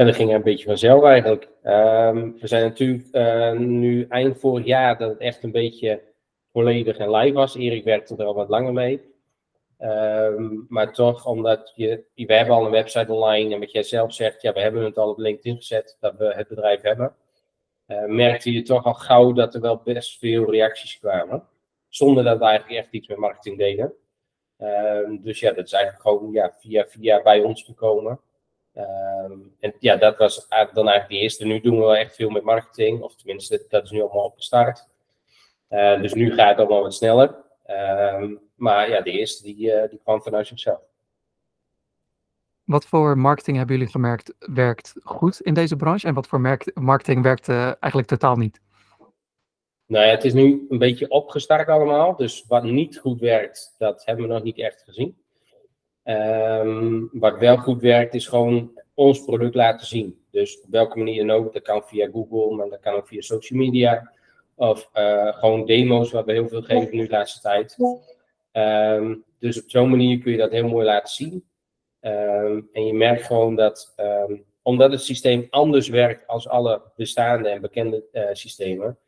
Ja, 0.01 0.07
dat 0.07 0.15
ging 0.15 0.35
een 0.35 0.43
beetje 0.43 0.67
vanzelf 0.67 1.05
eigenlijk. 1.05 1.49
Um, 1.65 2.39
we 2.39 2.47
zijn 2.47 2.63
natuurlijk 2.63 3.09
uh, 3.13 3.53
nu 3.53 4.07
eind 4.09 4.39
vorig 4.39 4.67
jaar 4.67 4.99
dat 4.99 5.11
het 5.11 5.19
echt 5.19 5.43
een 5.43 5.53
beetje 5.53 6.03
volledig 6.53 6.97
en 6.97 7.11
live 7.11 7.35
was. 7.35 7.57
Erik 7.57 7.85
werkte 7.85 8.17
er 8.17 8.25
al 8.25 8.35
wat 8.35 8.49
langer 8.49 8.73
mee. 8.73 9.01
Um, 9.79 10.67
maar 10.69 10.93
toch, 10.93 11.27
omdat 11.27 11.73
je, 11.75 12.05
we 12.15 12.35
hebben 12.35 12.55
al 12.55 12.65
een 12.65 12.71
website 12.71 13.13
online 13.13 13.55
en 13.55 13.61
wat 13.61 13.73
jij 13.73 13.83
zelf 13.83 14.13
zegt, 14.13 14.43
ja, 14.43 14.53
we 14.53 14.61
hebben 14.61 14.85
het 14.85 14.99
al 14.99 15.11
op 15.11 15.19
LinkedIn 15.19 15.57
gezet 15.57 15.97
dat 16.01 16.17
we 16.17 16.35
het 16.35 16.49
bedrijf 16.49 16.81
hebben. 16.81 17.15
Uh, 17.87 18.05
merkte 18.05 18.53
je 18.53 18.63
toch 18.63 18.85
al 18.85 18.95
gauw 18.95 19.33
dat 19.33 19.55
er 19.55 19.61
wel 19.61 19.81
best 19.85 20.19
veel 20.19 20.51
reacties 20.51 20.99
kwamen. 20.99 21.43
Zonder 21.89 22.25
dat 22.25 22.39
we 22.39 22.45
eigenlijk 22.45 22.81
echt 22.81 22.93
iets 22.93 23.09
met 23.09 23.19
marketing 23.19 23.59
deden. 23.59 23.93
Um, 24.59 25.23
dus 25.23 25.41
ja, 25.41 25.53
dat 25.53 25.65
is 25.65 25.73
eigenlijk 25.73 26.03
gewoon 26.03 26.33
ja, 26.33 26.55
via 26.59 26.87
via 26.89 27.23
bij 27.23 27.41
ons 27.41 27.63
gekomen. 27.63 28.21
Um, 28.81 29.55
en 29.61 29.75
ja, 29.79 29.97
dat 29.97 30.19
was 30.19 30.47
dan 30.49 30.89
eigenlijk 30.89 31.09
de 31.09 31.19
eerste. 31.19 31.45
Nu 31.45 31.61
doen 31.61 31.75
we 31.75 31.81
wel 31.81 31.97
echt 31.97 32.15
veel 32.15 32.31
met 32.31 32.43
marketing, 32.43 33.03
of 33.03 33.15
tenminste, 33.15 33.65
dat 33.69 33.85
is 33.85 33.91
nu 33.91 34.01
allemaal 34.01 34.25
opgestart. 34.25 34.89
Uh, 35.71 36.01
dus 36.01 36.15
nu 36.15 36.35
gaat 36.35 36.49
het 36.49 36.59
allemaal 36.59 36.83
wat 36.83 36.95
sneller. 36.95 37.35
Um, 38.15 38.41
maar 38.55 38.89
ja, 38.89 39.01
de 39.01 39.11
eerste 39.11 39.43
die, 39.43 39.75
uh, 39.75 39.89
die 39.89 40.01
kwam 40.03 40.23
vanuit 40.23 40.47
zichzelf. 40.47 40.81
Wat 42.65 42.87
voor 42.87 43.19
marketing 43.19 43.57
hebben 43.57 43.77
jullie 43.77 43.91
gemerkt 43.91 44.35
werkt 44.39 44.95
goed 45.03 45.41
in 45.41 45.55
deze 45.55 45.77
branche 45.77 46.07
en 46.07 46.15
wat 46.15 46.27
voor 46.27 46.59
marketing 46.75 47.23
werkt 47.23 47.49
uh, 47.49 47.65
eigenlijk 47.65 48.07
totaal 48.07 48.37
niet? 48.37 48.61
Nou 49.87 50.05
ja, 50.05 50.11
het 50.11 50.25
is 50.25 50.33
nu 50.33 50.67
een 50.69 50.79
beetje 50.79 51.09
opgestart 51.09 51.69
allemaal. 51.69 52.17
Dus 52.17 52.45
wat 52.49 52.63
niet 52.63 52.99
goed 52.99 53.21
werkt, 53.21 53.75
dat 53.79 54.05
hebben 54.05 54.27
we 54.27 54.33
nog 54.33 54.43
niet 54.43 54.59
echt 54.59 54.83
gezien. 54.83 55.20
Um, 56.11 57.09
wat 57.13 57.39
wel 57.39 57.57
goed 57.57 57.81
werkt, 57.81 58.15
is 58.15 58.27
gewoon 58.27 58.81
ons 58.95 59.25
product 59.25 59.55
laten 59.55 59.87
zien. 59.87 60.19
Dus 60.31 60.61
op 60.61 60.71
welke 60.71 60.99
manier 60.99 61.27
dan 61.27 61.37
ook. 61.37 61.53
Dat 61.53 61.63
kan 61.63 61.83
via 61.83 62.09
Google, 62.13 62.57
maar 62.57 62.69
dat 62.69 62.81
kan 62.81 62.95
ook 62.95 63.09
via 63.09 63.21
social 63.21 63.59
media. 63.59 64.13
Of 64.55 64.91
uh, 64.95 65.39
gewoon 65.39 65.67
demo's, 65.67 66.11
wat 66.11 66.25
we 66.25 66.33
heel 66.33 66.49
veel 66.49 66.63
geven 66.63 66.97
nu 66.97 67.05
de 67.05 67.11
laatste 67.11 67.41
tijd. 67.41 67.77
Um, 68.53 69.25
dus 69.39 69.63
op 69.63 69.71
zo'n 69.71 69.91
manier 69.91 70.19
kun 70.19 70.33
je 70.33 70.39
dat 70.39 70.51
heel 70.51 70.69
mooi 70.69 70.87
laten 70.87 71.15
zien. 71.15 71.45
Um, 72.01 72.69
en 72.73 72.87
je 72.87 72.95
merkt 72.95 73.23
gewoon 73.23 73.57
dat, 73.57 73.95
omdat 74.63 74.91
het 74.91 75.03
systeem 75.03 75.47
anders 75.51 75.89
werkt 75.89 76.27
als 76.27 76.49
alle 76.49 76.83
bestaande 76.97 77.49
en 77.49 77.61
bekende 77.61 78.05
uh, 78.13 78.23
systemen, 78.33 78.99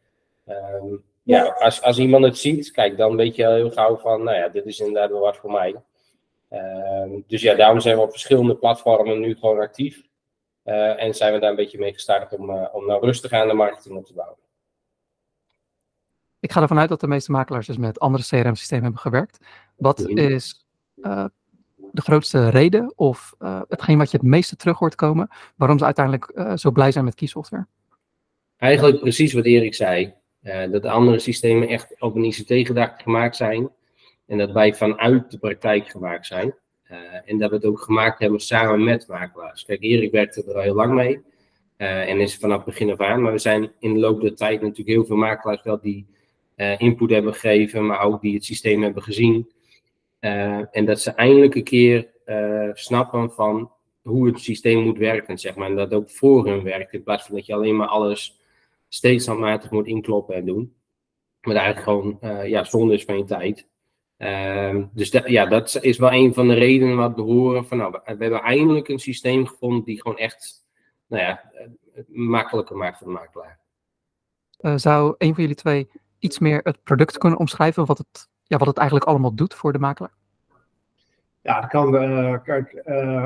ja, 1.23 1.45
als, 1.45 1.83
als 1.83 1.99
iemand 1.99 2.25
het 2.25 2.39
ziet, 2.39 2.71
kijk, 2.71 2.97
dan 2.97 3.17
weet 3.17 3.37
je 3.37 3.49
heel 3.49 3.71
gauw 3.71 3.97
van, 3.97 4.23
nou 4.23 4.37
ja, 4.37 4.49
dit 4.49 4.67
is 4.67 4.81
inderdaad 4.81 5.11
wel 5.11 5.21
wat 5.21 5.37
voor 5.37 5.53
mij. 5.53 5.77
Um, 6.53 7.25
dus 7.27 7.43
ja, 7.43 7.55
daarom 7.55 7.81
zijn 7.81 7.97
we 7.97 8.03
op 8.03 8.11
verschillende 8.11 8.57
platformen 8.57 9.21
nu 9.21 9.35
gewoon 9.35 9.61
actief. 9.61 10.03
Uh, 10.65 11.03
en 11.03 11.15
zijn 11.15 11.33
we 11.33 11.39
daar 11.39 11.51
een 11.51 11.57
beetje 11.57 11.79
mee 11.79 11.93
gestart 11.93 12.33
om, 12.33 12.51
uh, 12.51 12.69
om 12.73 12.87
nou 12.87 13.05
rustig 13.05 13.33
aan 13.33 13.49
de 13.49 13.55
marketing 13.55 13.97
op 13.97 14.07
te 14.07 14.15
bouwen. 14.15 14.39
Ik 16.41 16.53
ga 16.53 16.61
ervan 16.61 16.79
uit 16.79 16.89
dat 16.89 17.01
de 17.01 17.07
meeste 17.07 17.31
makelaars 17.31 17.67
dus 17.67 17.77
met 17.77 18.01
andere 18.01 18.25
CRM-systemen 18.25 18.85
hebben 18.85 19.01
gewerkt. 19.01 19.39
Wat 19.77 20.09
is 20.09 20.67
uh, 20.97 21.25
de 21.77 22.03
grootste 22.03 22.49
reden 22.49 22.93
of 22.97 23.35
hetgeen 23.69 23.99
wat 23.99 24.11
je 24.11 24.17
het 24.17 24.27
meeste 24.27 24.57
terug 24.57 24.79
hoort 24.79 24.95
komen, 24.95 25.29
waarom 25.57 25.79
ze 25.79 25.85
uiteindelijk 25.85 26.59
zo 26.59 26.71
blij 26.71 26.93
zijn 26.93 27.05
met 27.05 27.15
keysoftware? 27.15 27.67
Eigenlijk 28.57 29.01
precies 29.01 29.33
wat 29.33 29.45
Erik 29.45 29.75
zei. 29.75 30.15
Dat 30.71 30.83
de 30.83 30.91
andere 30.91 31.19
systemen 31.19 31.69
echt 31.69 32.01
op 32.01 32.15
een 32.15 32.25
ICT-gedachte 32.25 33.03
gemaakt 33.03 33.37
zijn. 33.37 33.71
En 34.33 34.39
dat 34.39 34.53
wij 34.53 34.75
vanuit 34.75 35.31
de 35.31 35.39
praktijk 35.39 35.89
gemaakt 35.89 36.27
zijn. 36.27 36.55
Uh, 36.91 36.99
en 37.25 37.39
dat 37.39 37.51
we 37.51 37.57
het 37.57 37.65
ook 37.65 37.81
gemaakt 37.81 38.19
hebben 38.19 38.41
samen 38.41 38.85
met 38.85 39.09
makelaars. 39.09 39.65
Kijk, 39.65 39.83
Erik 39.83 40.11
werkte 40.11 40.45
er 40.47 40.55
al 40.55 40.61
heel 40.61 40.75
lang 40.75 40.95
mee. 40.95 41.21
Uh, 41.79 42.09
en 42.09 42.21
is 42.21 42.37
vanaf 42.37 42.65
begin 42.65 42.91
af 42.91 43.01
aan. 43.01 43.23
Maar 43.23 43.33
we 43.33 43.39
zijn 43.39 43.73
in 43.79 43.95
de 43.95 44.01
loop 44.01 44.21
der 44.21 44.35
tijd 44.35 44.61
natuurlijk 44.61 44.89
heel 44.89 45.05
veel 45.05 45.17
makelaars 45.17 45.63
wel 45.63 45.81
die 45.81 46.07
input 46.79 47.11
hebben 47.11 47.35
gegeven. 47.35 47.87
Maar 47.87 48.01
ook 48.01 48.21
die 48.21 48.35
het 48.35 48.45
systeem 48.45 48.83
hebben 48.83 49.03
gezien. 49.03 49.51
en 50.21 50.85
dat 50.85 51.01
ze 51.01 51.11
eindelijk 51.11 51.55
een 51.55 51.65
keer 51.65 52.09
snappen 52.73 53.33
van 53.33 53.71
hoe 54.03 54.27
het 54.27 54.41
systeem 54.41 54.83
moet 54.83 54.99
werken. 54.99 55.39
Zeg 55.39 55.55
maar. 55.55 55.69
En 55.69 55.77
dat 55.77 55.95
ook 55.95 56.11
voor 56.11 56.47
hun 56.47 56.63
werkt. 56.63 56.93
In 56.93 57.03
plaats 57.03 57.27
van 57.27 57.35
dat 57.35 57.47
je 57.47 57.55
alleen 57.55 57.77
maar 57.77 57.89
alles 57.89 58.41
steeds 58.89 59.27
handmatig 59.27 59.71
moet 59.71 59.87
inkloppen 59.87 60.35
en 60.35 60.45
doen. 60.45 60.75
Maar 61.41 61.57
eigenlijk 61.57 61.85
gewoon 61.87 62.19
ja, 62.49 62.65
zonde 62.65 62.95
is 62.95 63.05
van 63.05 63.19
je 63.19 63.25
tijd. 63.25 63.71
Uh, 64.23 64.85
dus 64.93 65.11
dat, 65.11 65.29
ja, 65.29 65.47
dat 65.47 65.79
is 65.81 65.99
wel 65.99 66.13
een 66.13 66.35
van 66.35 66.49
de 66.49 66.55
redenen 66.55 66.97
wat 66.97 67.15
we 67.15 67.23
horen 67.23 67.67
van 67.67 67.79
nou, 67.79 67.93
we, 67.93 68.01
hebben 68.05 68.43
eindelijk 68.43 68.89
een 68.89 68.99
systeem 68.99 69.47
gevonden 69.47 69.85
die 69.85 70.01
gewoon 70.01 70.19
echt 70.19 70.67
nou 71.07 71.23
ja, 71.23 71.51
makkelijker 72.07 72.77
maakt 72.77 72.99
voor 72.99 73.07
de 73.07 73.13
makelaar. 73.13 73.59
Uh, 74.61 74.77
zou 74.77 75.15
een 75.19 75.35
van 75.35 75.43
jullie 75.43 75.57
twee 75.57 75.89
iets 76.19 76.39
meer 76.39 76.61
het 76.63 76.83
product 76.83 77.19
kunnen 77.19 77.39
omschrijven, 77.39 77.87
wat 77.87 77.99
het, 77.99 78.29
ja, 78.43 78.57
wat 78.57 78.67
het 78.67 78.77
eigenlijk 78.77 79.09
allemaal 79.09 79.35
doet 79.35 79.55
voor 79.55 79.73
de 79.73 79.79
makelaar? 79.79 80.15
Ja, 81.41 81.61
dat 81.61 81.71
kan. 81.71 81.93
kijk, 82.43 82.81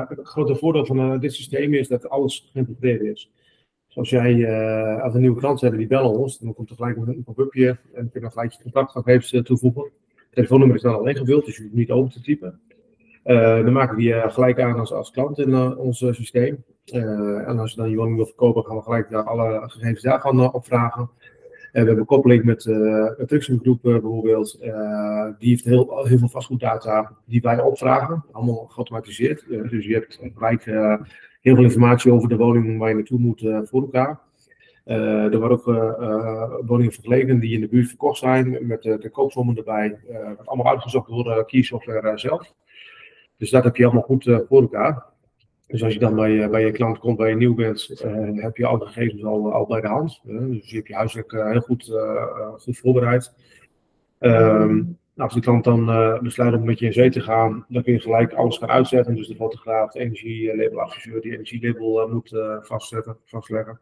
het 0.07 0.27
grote 0.27 0.55
voordeel 0.55 0.85
van 0.85 1.19
dit 1.19 1.33
systeem 1.33 1.73
is 1.73 1.87
dat 1.87 2.09
alles 2.09 2.49
geïntegreerd 2.51 3.01
is. 3.01 3.31
Zoals 3.87 4.09
jij, 4.09 4.51
als 5.01 5.13
een 5.13 5.21
nieuwe 5.21 5.39
klant 5.39 5.61
hebben, 5.61 5.79
die 5.79 5.87
bellen 5.87 6.11
ons, 6.11 6.39
dan 6.39 6.53
komt 6.53 6.69
er 6.69 6.75
gelijk 6.75 6.97
een 6.97 7.23
pop-upje 7.23 7.67
en 7.69 7.77
dan 7.93 8.09
kun 8.09 8.21
je 8.21 8.31
gelijk 8.31 8.51
je 8.51 8.61
contactgegevens 8.61 9.41
toevoegen. 9.43 9.91
Telefoonnummer 10.37 10.75
is 10.75 10.81
dan 10.81 10.93
al 10.93 11.07
ingevuld, 11.07 11.45
dus 11.45 11.57
je 11.57 11.63
hoeft 11.63 11.75
niet 11.75 11.91
open 11.91 12.11
te 12.11 12.21
typen. 12.21 12.59
dan 13.23 13.71
maken 13.71 13.95
we 13.95 14.01
die 14.01 14.13
gelijk 14.13 14.59
aan 14.59 14.79
als, 14.79 14.93
als 14.93 15.11
klant 15.11 15.39
in 15.39 15.77
ons 15.77 15.97
systeem. 15.97 16.63
en 16.85 17.59
als 17.59 17.71
je 17.71 17.77
dan 17.77 17.89
je 17.89 17.95
woning 17.95 18.15
wil 18.15 18.25
verkopen, 18.25 18.65
gaan 18.65 18.75
we 18.75 18.81
gelijk 18.83 19.13
alle 19.13 19.69
gegevens 19.69 20.01
daar 20.01 20.19
gaan 20.19 20.53
opvragen. 20.53 21.09
En 21.71 21.81
we 21.81 21.87
hebben 21.87 22.05
koppeling 22.05 22.43
met 22.43 22.65
uh, 22.65 23.11
Groep 23.27 23.81
bijvoorbeeld. 23.81 24.57
Uh, 24.61 25.27
die 25.39 25.49
heeft 25.49 25.65
heel, 25.65 26.05
heel 26.05 26.17
veel 26.17 26.29
vastgoeddata 26.29 27.11
die 27.25 27.41
wij 27.41 27.61
opvragen. 27.61 28.25
Allemaal 28.31 28.65
geautomatiseerd. 28.67 29.45
Uh, 29.47 29.69
dus 29.69 29.85
je 29.85 29.93
hebt 29.93 30.19
gelijk 30.35 30.63
heel 31.41 31.55
veel 31.55 31.63
informatie 31.63 32.11
over 32.11 32.29
de 32.29 32.37
woning 32.37 32.79
waar 32.79 32.89
je 32.89 32.95
naartoe 32.95 33.19
moet 33.19 33.49
voor 33.63 33.81
elkaar. 33.81 34.19
Er 34.87 35.39
worden 35.39 35.57
ook 35.57 35.65
woningen 36.67 36.93
vergeleken 36.93 37.39
die 37.39 37.53
in 37.53 37.61
de 37.61 37.67
buurt 37.67 37.87
verkocht 37.87 38.19
zijn. 38.19 38.57
Met 38.67 38.81
de 38.81 39.09
koopsommen 39.11 39.57
erbij. 39.57 39.99
wordt 40.35 40.47
allemaal 40.47 40.71
uitgezocht 40.71 41.09
door 41.09 41.27
uh, 41.27 41.43
Key 41.45 41.61
Software 41.61 42.17
zelf. 42.17 42.53
Dus 43.37 43.49
dat 43.49 43.63
heb 43.63 43.75
je 43.75 43.83
allemaal 43.83 44.01
goed 44.01 44.23
voor 44.23 44.61
elkaar. 44.61 45.05
Dus 45.67 45.83
als 45.83 45.93
je 45.93 45.99
dan 45.99 46.15
bij, 46.15 46.49
bij 46.49 46.65
je 46.65 46.71
klant 46.71 46.99
komt, 46.99 47.17
waar 47.17 47.29
je 47.29 47.35
nieuw 47.35 47.55
bent, 47.55 48.03
uh, 48.05 48.43
heb 48.43 48.57
je 48.57 48.65
alle 48.65 48.85
gegevens 48.85 49.23
al, 49.23 49.53
al 49.53 49.65
bij 49.65 49.81
de 49.81 49.87
hand. 49.87 50.21
Dus 50.23 50.69
je 50.69 50.75
hebt 50.75 50.87
je 50.87 50.95
huiswerk 50.95 51.31
uh, 51.31 51.51
heel 51.51 51.61
goed, 51.61 51.91
goed 52.57 52.77
voorbereid. 52.77 53.33
Um, 54.19 54.97
als 55.17 55.33
die 55.33 55.41
klant 55.41 55.63
dan 55.63 55.85
besluit 56.21 56.53
om 56.53 56.65
met 56.65 56.79
je 56.79 56.85
in 56.85 56.93
zee 56.93 57.09
te 57.09 57.21
gaan, 57.21 57.65
dan 57.67 57.83
kun 57.83 57.93
je 57.93 57.99
gelijk 57.99 58.33
alles 58.33 58.57
gaan 58.57 58.69
uitzetten. 58.69 59.15
Dus 59.15 59.27
de 59.27 59.35
fotograaf, 59.35 59.91
de 59.91 59.99
energielabeladviseur, 59.99 61.21
die 61.21 61.31
energielabel 61.31 62.07
moet 62.07 62.35
vastzetten, 62.61 63.17
vastleggen. 63.25 63.79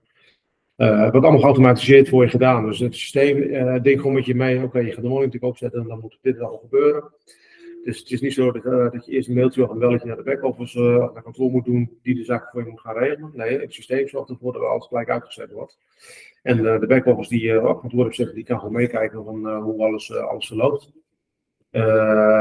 Het 0.75 1.11
wordt 1.11 1.13
allemaal 1.13 1.39
geautomatiseerd 1.39 2.09
voor 2.09 2.23
je 2.23 2.29
gedaan. 2.29 2.65
Dus 2.65 2.79
het 2.79 2.95
systeem 2.95 3.51
denkt 3.81 3.99
gewoon 3.99 4.13
met 4.13 4.25
je 4.25 4.35
mee, 4.35 4.63
oké, 4.63 4.79
je 4.79 4.91
gaat 4.91 5.03
de 5.03 5.09
monitoring 5.09 5.43
opzetten 5.43 5.81
en 5.81 5.87
dan 5.87 5.99
moet 5.99 6.17
dit 6.21 6.39
al 6.39 6.57
gebeuren. 6.57 7.03
Dus 7.85 7.99
het 7.99 8.11
is 8.11 8.21
niet 8.21 8.33
zo 8.33 8.51
dat, 8.51 8.65
uh, 8.65 8.91
dat 8.91 9.05
je 9.05 9.11
eerst 9.11 9.27
een 9.27 9.35
mailtje 9.35 9.63
of 9.63 9.69
een 9.69 9.79
belletje 9.79 10.07
naar 10.07 10.15
de 10.15 10.23
back-office 10.23 10.79
uh, 10.79 11.13
naar 11.13 11.23
kantoor 11.23 11.51
moet 11.51 11.65
doen, 11.65 11.99
die 12.01 12.15
de 12.15 12.23
zaak 12.23 12.49
voor 12.49 12.63
je 12.63 12.69
moet 12.69 12.79
gaan 12.79 12.97
regelen. 12.97 13.31
Nee, 13.33 13.59
het 13.59 13.73
systeem 13.73 14.07
zorgt 14.07 14.29
ervoor 14.29 14.53
dat 14.53 14.61
alles 14.61 14.87
gelijk 14.87 15.09
uitgezet 15.09 15.51
wordt. 15.51 15.77
En 16.41 16.57
uh, 16.57 16.79
de 16.79 16.87
back-office 16.87 17.29
die 17.29 17.43
uh, 17.43 17.65
op 17.65 17.79
kantoor 17.79 18.03
heeft 18.03 18.15
zitten, 18.15 18.35
die 18.35 18.43
kan 18.43 18.59
gewoon 18.59 18.73
meekijken 18.73 19.23
van 19.23 19.61
hoe 19.61 19.83
alles, 19.83 20.15
alles 20.15 20.47
verloopt. 20.47 20.91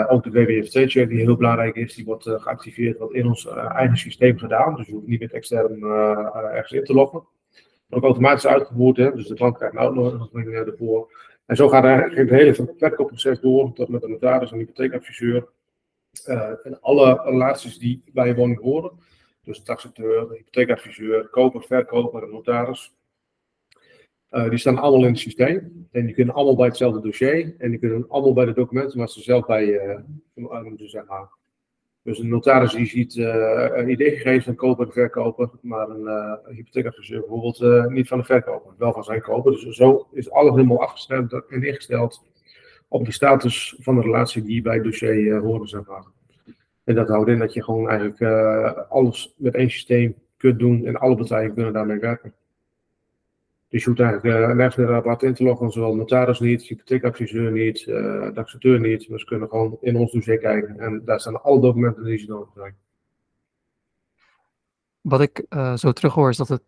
ook 0.08 0.22
de 0.22 0.30
WWFT-check, 0.30 1.08
die 1.08 1.20
heel 1.20 1.36
belangrijk 1.36 1.76
is, 1.76 1.94
die 1.94 2.04
wordt 2.04 2.24
geactiveerd, 2.24 2.98
wordt 2.98 3.14
in 3.14 3.26
ons 3.26 3.46
eigen 3.48 3.96
systeem 3.96 4.38
gedaan. 4.38 4.74
Dus 4.74 4.86
je 4.86 4.92
hoeft 4.92 5.06
niet 5.06 5.20
met 5.20 5.32
extern 5.32 5.82
ergens 6.52 6.72
in 6.72 6.84
te 6.84 6.94
loggen. 6.94 7.22
Ook 7.94 8.02
automatisch 8.02 8.46
uitgevoerd, 8.46 8.96
hè? 8.96 9.14
dus 9.14 9.26
de 9.26 9.34
klant 9.34 9.56
krijgt 9.56 9.74
een 9.74 9.80
uitnodiging 9.80 10.54
ervoor. 10.54 11.12
En 11.46 11.56
zo 11.56 11.68
gaat 11.68 11.84
eigenlijk 11.84 12.16
het 12.16 12.30
hele 12.30 12.54
verkoopproces 12.76 13.40
door, 13.40 13.72
tot 13.72 13.88
met 13.88 14.00
de 14.00 14.08
notaris 14.08 14.52
en 14.52 14.58
hypotheekadviseur. 14.58 15.48
Uh, 16.26 16.66
en 16.66 16.80
alle 16.80 17.20
relaties 17.24 17.78
die 17.78 18.02
bij 18.12 18.28
een 18.28 18.36
woning 18.36 18.60
horen, 18.60 18.90
dus 19.42 19.58
de 19.58 19.64
taxateur, 19.64 20.28
de 20.28 20.34
hypotheekadviseur, 20.36 21.28
koper, 21.28 21.62
verkoper 21.62 22.22
en 22.22 22.30
notaris, 22.30 22.94
uh, 24.30 24.48
die 24.48 24.58
staan 24.58 24.78
allemaal 24.78 25.06
in 25.06 25.12
het 25.12 25.20
systeem. 25.20 25.88
En 25.90 26.06
die 26.06 26.14
kunnen 26.14 26.34
allemaal 26.34 26.56
bij 26.56 26.66
hetzelfde 26.66 27.00
dossier 27.00 27.54
en 27.58 27.70
die 27.70 27.78
kunnen 27.78 28.08
allemaal 28.08 28.32
bij 28.32 28.44
de 28.44 28.52
documenten 28.52 28.98
waar 28.98 29.08
ze 29.08 29.22
zelf 29.22 29.46
bij 29.46 29.66
uh, 30.34 30.66
zeg 30.76 31.06
maar. 31.06 31.28
Dus 32.04 32.18
een 32.18 32.28
notaris 32.28 32.72
die 32.72 32.86
ziet 32.86 33.14
uh, 33.14 33.66
een 33.72 33.90
idee 33.90 34.10
gegeven 34.10 34.42
van 34.42 34.54
koper 34.54 34.86
en 34.86 34.92
verkoper, 34.92 35.50
maar 35.60 35.88
een 35.88 36.02
uh, 36.02 36.54
hypotheekadviseur 36.56 37.20
bijvoorbeeld 37.20 37.60
uh, 37.60 37.86
niet 37.86 38.08
van 38.08 38.18
de 38.18 38.24
verkoper, 38.24 38.72
wel 38.78 38.92
van 38.92 39.04
zijn 39.04 39.20
koper. 39.20 39.52
Dus 39.52 39.76
zo 39.76 40.06
is 40.12 40.30
alles 40.30 40.54
helemaal 40.54 40.82
afgestemd 40.82 41.32
en 41.32 41.62
ingesteld 41.62 42.22
op 42.88 43.04
de 43.04 43.12
status 43.12 43.76
van 43.78 43.94
de 43.94 44.00
relatie 44.00 44.42
die 44.42 44.62
bij 44.62 44.74
het 44.74 44.84
dossier 44.84 45.40
horen, 45.40 45.68
zeg 45.68 45.86
maar. 45.86 46.04
En 46.84 46.94
dat 46.94 47.08
houdt 47.08 47.28
in 47.28 47.38
dat 47.38 47.52
je 47.52 47.64
gewoon 47.64 47.88
eigenlijk 47.88 48.22
alles 48.88 49.34
met 49.36 49.54
één 49.54 49.70
systeem 49.70 50.14
kunt 50.36 50.58
doen 50.58 50.86
en 50.86 50.96
alle 50.96 51.16
partijen 51.16 51.54
kunnen 51.54 51.72
daarmee 51.72 51.98
werken. 51.98 52.34
Dus 53.74 53.84
je 53.84 53.88
hoeft 53.88 54.02
eigenlijk 54.02 54.36
uh, 54.36 54.54
nergens 54.54 54.76
meer 54.76 54.94
apart 54.94 55.22
in 55.22 55.34
te 55.34 55.42
loggen, 55.42 55.70
zowel 55.70 55.94
notaris 55.94 56.40
niet, 56.40 56.62
hypotheekadviseur 56.62 57.52
niet, 57.52 57.86
uh, 57.86 58.26
taxateur 58.26 58.80
niet. 58.80 59.08
Maar 59.08 59.18
ze 59.18 59.24
kunnen 59.24 59.48
gewoon 59.48 59.76
in 59.80 59.96
ons 59.96 60.12
dossier 60.12 60.38
kijken 60.38 60.78
en 60.78 61.02
daar 61.04 61.20
staan 61.20 61.42
alle 61.42 61.60
documenten 61.60 62.04
die 62.04 62.18
ze 62.18 62.26
nodig 62.26 62.48
zijn. 62.54 62.76
Wat 65.00 65.20
ik 65.20 65.46
uh, 65.48 65.76
zo 65.76 65.92
terughoor 65.92 66.28
is 66.28 66.36
dat 66.36 66.48
het, 66.48 66.62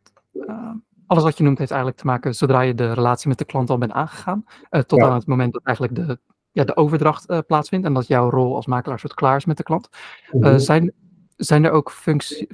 alles 1.06 1.22
wat 1.22 1.38
je 1.38 1.44
noemt 1.44 1.58
heeft 1.58 1.70
eigenlijk 1.70 2.00
te 2.00 2.06
maken 2.06 2.34
zodra 2.34 2.60
je 2.60 2.74
de 2.74 2.92
relatie 2.92 3.28
met 3.28 3.38
de 3.38 3.44
klant 3.44 3.70
al 3.70 3.78
bent 3.78 3.92
aangegaan, 3.92 4.44
tot 4.86 5.00
aan 5.00 5.14
het 5.14 5.26
moment 5.26 5.52
dat 5.52 5.62
eigenlijk 5.62 5.96
de, 5.96 6.18
ja, 6.50 6.64
de 6.64 6.76
overdracht 6.76 7.46
plaatsvindt 7.46 7.86
en 7.86 7.92
dat 7.92 8.06
jouw 8.06 8.30
rol 8.30 8.54
als 8.54 8.66
makelaar 8.66 8.98
soort 8.98 9.14
klaar 9.14 9.36
is 9.36 9.44
met 9.44 9.56
de 9.56 9.62
klant. 9.62 9.88
-hmm. 10.30 10.58
zijn 10.58 10.92
zijn 11.36 11.64
er 11.64 11.70
ook 11.70 11.90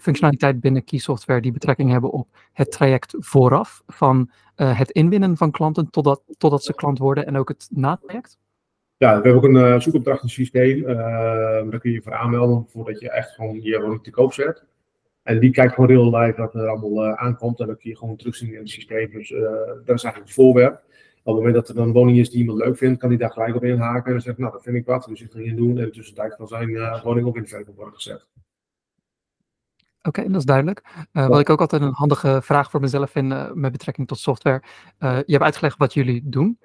functionaliteit 0.01 0.61
binnen 0.61 0.85
Key 0.85 0.99
Software 0.99 1.41
die 1.41 1.53
betrekking 1.53 1.91
hebben 1.91 2.11
op 2.11 2.29
het 2.53 2.71
traject 2.71 3.15
vooraf 3.19 3.83
van 3.87 4.31
uh, 4.57 4.79
het 4.79 4.91
inwinnen 4.91 5.37
van 5.37 5.51
klanten 5.51 5.91
totdat, 5.91 6.23
totdat 6.39 6.65
ze 6.65 6.75
klant 6.75 6.99
worden 6.99 7.27
en 7.27 7.37
ook 7.37 7.49
het 7.49 7.69
natraject? 7.71 8.39
Ja, 8.97 9.09
we 9.09 9.15
hebben 9.15 9.35
ook 9.35 9.45
een 9.45 9.73
uh, 9.73 9.81
zoekopdrachtensysteem. 9.81 10.79
Uh, 10.79 10.97
daar 11.71 11.81
kun 11.81 11.91
je 11.91 12.03
voor 12.03 12.15
aanmelden 12.15 12.67
voordat 12.69 13.01
je 13.01 13.11
echt 13.11 13.31
gewoon 13.31 13.63
je 13.63 13.81
woning 13.81 14.03
te 14.03 14.11
koop 14.11 14.33
zet. 14.33 14.65
En 15.23 15.41
die 15.41 15.51
kijkt 15.51 15.75
gewoon 15.75 15.91
real 15.91 16.17
live 16.17 16.41
wat 16.41 16.55
er 16.55 16.69
allemaal 16.69 17.17
aankomt. 17.17 17.61
En 17.61 17.67
dan 17.67 17.77
kun 17.77 17.91
je 17.91 17.97
gewoon 17.97 18.17
terugzien 18.17 18.53
in 18.53 18.59
het 18.59 18.71
systeem. 18.71 19.11
Dus 19.11 19.29
dat 19.29 19.97
is 19.97 20.05
eigenlijk 20.05 20.25
het 20.25 20.33
voorwerp. 20.33 20.75
Op 20.75 20.81
het 21.25 21.35
moment 21.35 21.55
dat 21.55 21.69
er 21.69 21.75
dan 21.75 21.87
een 21.87 21.93
woning 21.93 22.19
is 22.19 22.31
die 22.31 22.39
iemand 22.39 22.59
leuk 22.59 22.77
vindt, 22.77 22.99
kan 22.99 23.09
hij 23.09 23.19
daar 23.19 23.31
gelijk 23.31 23.55
op 23.55 23.65
inhaken. 23.65 24.15
En 24.15 24.21
zegt, 24.21 24.39
nou, 24.39 24.53
dat 24.53 24.63
vind 24.63 24.77
ik 24.77 24.87
wat. 24.87 25.05
Dus 25.05 25.21
ik 25.21 25.33
ga 25.33 25.39
hier 25.39 25.57
doen. 25.57 25.79
En 25.79 25.93
tussentijd 25.93 26.37
kan 26.37 26.49
zijn 26.49 27.01
woning 27.03 27.27
ook 27.27 27.37
in 27.37 27.43
de 27.43 27.49
verkoop 27.49 27.77
worden 27.77 27.95
gezet. 27.95 28.27
Oké, 30.03 30.29
dat 30.29 30.37
is 30.37 30.45
duidelijk. 30.45 30.83
Uh, 31.13 31.27
wat 31.27 31.41
ik 31.41 31.51
ook 31.51 31.61
altijd 31.61 31.83
een 31.83 31.93
handige 31.93 32.41
vraag 32.43 32.71
voor 32.71 32.81
mezelf 32.81 33.11
vind 33.11 33.33
uh, 33.33 33.53
met 33.53 33.73
betrekking 33.73 34.09
tot 34.09 34.19
software. 34.19 34.63
Uh, 34.99 35.17
je 35.17 35.33
hebt 35.33 35.45
uitgelegd 35.45 35.79
wat 35.79 35.95
jullie 35.95 36.23
doen. 36.25 36.59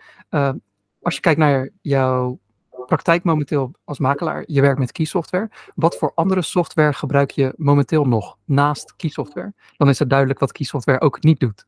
als 1.01 1.15
je 1.15 1.21
kijkt 1.21 1.39
naar 1.39 1.69
jouw 1.81 2.39
praktijk 2.85 3.23
momenteel 3.23 3.71
als 3.83 3.99
makelaar, 3.99 4.43
je 4.45 4.61
werkt 4.61 4.79
met 4.79 4.91
key 4.91 5.05
software. 5.05 5.49
Wat 5.75 5.97
voor 5.97 6.11
andere 6.15 6.41
software 6.41 6.93
gebruik 6.93 7.31
je 7.31 7.53
momenteel 7.55 8.05
nog 8.05 8.37
naast 8.45 8.95
key 8.95 9.09
software? 9.09 9.53
Dan 9.77 9.89
is 9.89 9.99
het 9.99 10.09
duidelijk 10.09 10.39
wat 10.39 10.51
key 10.51 10.65
software 10.65 11.01
ook 11.01 11.23
niet 11.23 11.39
doet. 11.39 11.65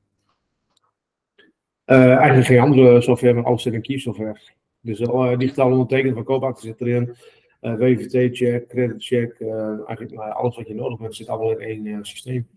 eigenlijk 1.86 2.46
geen 2.46 2.60
andere 2.60 3.02
software, 3.02 3.34
maar 3.34 3.44
alles 3.44 3.62
zit 3.62 3.74
in 3.74 3.82
key 3.82 3.98
software. 3.98 4.40
Dus 4.82 4.98
digitaal 5.38 5.72
ondertekenen 5.72 6.14
van 6.16 6.24
koopakte 6.24 6.62
zit 6.62 6.82
erin. 6.82 7.16
Uh, 7.62 7.72
eh, 7.72 7.78
WVT-check, 7.78 8.68
credit-check, 8.68 9.39
uh, 9.39 9.88
eigenlijk 9.88 10.16
alles 10.16 10.56
wat 10.56 10.68
je 10.68 10.75
nodig 10.75 11.00
hebt 11.00 11.16
zit 11.16 11.28
allemaal 11.28 11.51
in 11.51 11.60
één 11.60 11.86
uh, 11.86 11.98
systeem. 12.01 12.48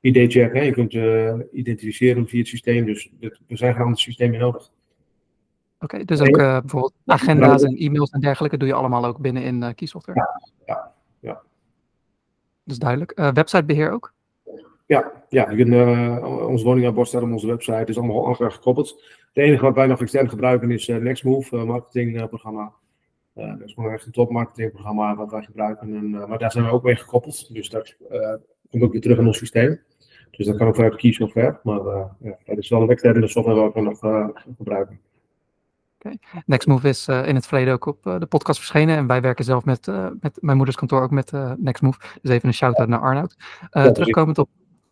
ID-check, 0.00 0.54
je 0.54 0.72
kunt 0.72 0.92
identificeren 1.52 2.28
via 2.28 2.38
het 2.38 2.48
systeem, 2.48 2.84
dus 2.84 3.10
dit, 3.18 3.40
er 3.48 3.56
zijn 3.56 3.72
geen 3.72 3.82
andere 3.82 4.02
systemen 4.02 4.40
nodig. 4.40 4.70
Oké, 5.80 5.94
okay, 5.94 6.04
dus 6.04 6.20
ook 6.20 6.36
bijvoorbeeld 6.36 6.94
agenda's 7.06 7.62
en 7.62 7.76
e-mails 7.76 8.10
en 8.10 8.20
dergelijke 8.20 8.56
doe 8.56 8.68
je 8.68 8.74
allemaal 8.74 9.04
ook 9.04 9.18
binnen 9.18 9.42
in 9.42 9.62
uh, 9.62 9.68
Keysoftware? 9.74 10.18
Ja, 10.18 10.42
ja, 10.66 10.92
ja. 11.20 11.32
Dat 12.64 12.72
is 12.72 12.78
duidelijk. 12.78 13.30
websitebeheer 13.34 13.90
ook? 13.90 14.12
Ja, 14.86 15.12
ja 15.28 15.50
je 15.50 15.56
kunt, 15.56 15.74
onze 16.46 16.64
woningaanbod 16.64 17.08
staat 17.08 17.22
op 17.22 17.32
onze 17.32 17.46
website, 17.46 17.76
het 17.76 17.88
is 17.88 17.98
allemaal 17.98 18.40
aan 18.40 18.52
gekoppeld. 18.52 19.02
Het 19.32 19.44
enige 19.44 19.64
wat 19.64 19.74
wij 19.74 19.86
nog 19.86 20.00
extern 20.00 20.28
gebruiken 20.28 20.70
is 20.70 20.86
Nextmove, 20.86 21.56
marketingprogramma. 21.56 22.72
Dat 23.34 23.60
is 23.64 23.72
gewoon 23.72 23.92
echt 23.92 24.06
een 24.06 24.12
topmarketingprogramma 24.12 25.16
wat 25.16 25.30
wij 25.30 25.42
gebruiken. 25.42 25.94
En, 25.94 26.06
uh, 26.06 26.26
maar 26.26 26.38
daar 26.38 26.52
zijn 26.52 26.64
we 26.64 26.70
ook 26.70 26.82
mee 26.82 26.96
gekoppeld. 26.96 27.54
Dus 27.54 27.68
dat 27.68 27.96
uh, 28.10 28.34
komt 28.70 28.82
ook 28.82 28.92
weer 28.92 29.00
terug 29.00 29.18
in 29.18 29.26
ons 29.26 29.38
systeem. 29.38 29.80
Dus 30.30 30.46
dat 30.46 30.56
kan 30.56 30.66
ook 30.66 30.74
vanuit 30.74 30.96
Key 30.96 31.12
Software. 31.12 31.58
Maar 31.62 31.84
ja, 32.20 32.38
dat 32.44 32.58
is 32.58 32.68
wel 32.68 32.82
een 32.82 32.90
externe 32.90 33.28
software 33.28 33.60
waar 33.60 33.72
we 33.72 33.80
nog 33.80 33.98
gebruiken. 34.56 35.00
Okay. 36.04 36.18
Nextmove 36.46 36.88
is 36.88 37.08
uh, 37.08 37.26
in 37.26 37.34
het 37.34 37.46
verleden 37.46 37.72
ook 37.74 37.86
op 37.86 38.06
uh, 38.06 38.18
de 38.18 38.26
podcast 38.26 38.58
verschenen. 38.58 38.96
En 38.96 39.06
wij 39.06 39.20
werken 39.20 39.44
zelf 39.44 39.64
met, 39.64 39.86
uh, 39.86 40.08
met 40.20 40.38
mijn 40.40 40.56
moeders 40.56 40.76
kantoor 40.76 41.02
ook 41.02 41.10
met 41.10 41.32
Nextmove. 41.56 41.98
Dus 42.22 42.30
even 42.30 42.48
een 42.48 42.54
shout-out 42.54 42.88
naar 42.88 43.00
Arnoud. 43.00 43.36
Ja, 43.70 43.92
terugkomend 43.92 44.38
op, 44.38 44.48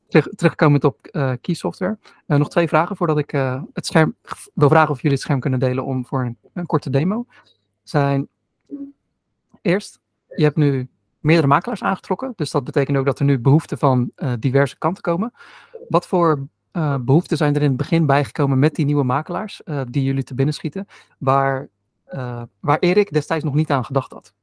terug, 0.08 0.28
terugkomend 0.28 0.84
op 0.84 0.98
Key 1.40 1.54
Software. 1.54 1.98
nog 2.26 2.50
twee 2.50 2.68
vragen 2.68 2.96
voordat 2.96 3.18
ik 3.18 3.30
het 3.72 3.86
scherm 3.86 4.16
wil 4.54 4.68
vragen 4.68 4.90
of 4.90 4.96
jullie 4.96 5.16
het 5.16 5.20
scherm 5.20 5.40
kunnen 5.40 5.58
delen 5.58 5.84
om 5.84 6.06
voor 6.06 6.24
een, 6.24 6.36
een 6.52 6.66
korte 6.66 6.90
demo 6.90 7.26
zijn 7.90 8.28
eerst, 9.62 10.00
je 10.36 10.42
hebt 10.42 10.56
nu 10.56 10.88
meerdere 11.18 11.46
makelaars 11.46 11.82
aangetrokken. 11.82 12.32
Dus 12.36 12.50
dat 12.50 12.64
betekent 12.64 12.96
ook 12.96 13.04
dat 13.04 13.18
er 13.18 13.24
nu 13.24 13.38
behoeften 13.38 13.78
van 13.78 14.10
uh, 14.16 14.32
diverse 14.38 14.78
kanten 14.78 15.02
komen. 15.02 15.32
Wat 15.88 16.06
voor 16.06 16.48
uh, 16.72 16.96
behoeften 17.00 17.36
zijn 17.36 17.54
er 17.54 17.62
in 17.62 17.68
het 17.68 17.76
begin 17.76 18.06
bijgekomen 18.06 18.58
met 18.58 18.74
die 18.74 18.84
nieuwe 18.84 19.04
makelaars 19.04 19.60
uh, 19.64 19.82
die 19.88 20.04
jullie 20.04 20.22
te 20.22 20.34
binnen 20.34 20.54
schieten, 20.54 20.86
waar, 21.18 21.68
waar 22.60 22.78
Erik 22.78 23.12
destijds 23.12 23.44
nog 23.44 23.54
niet 23.54 23.70
aan 23.70 23.84
gedacht 23.84 24.12
had? 24.12 24.34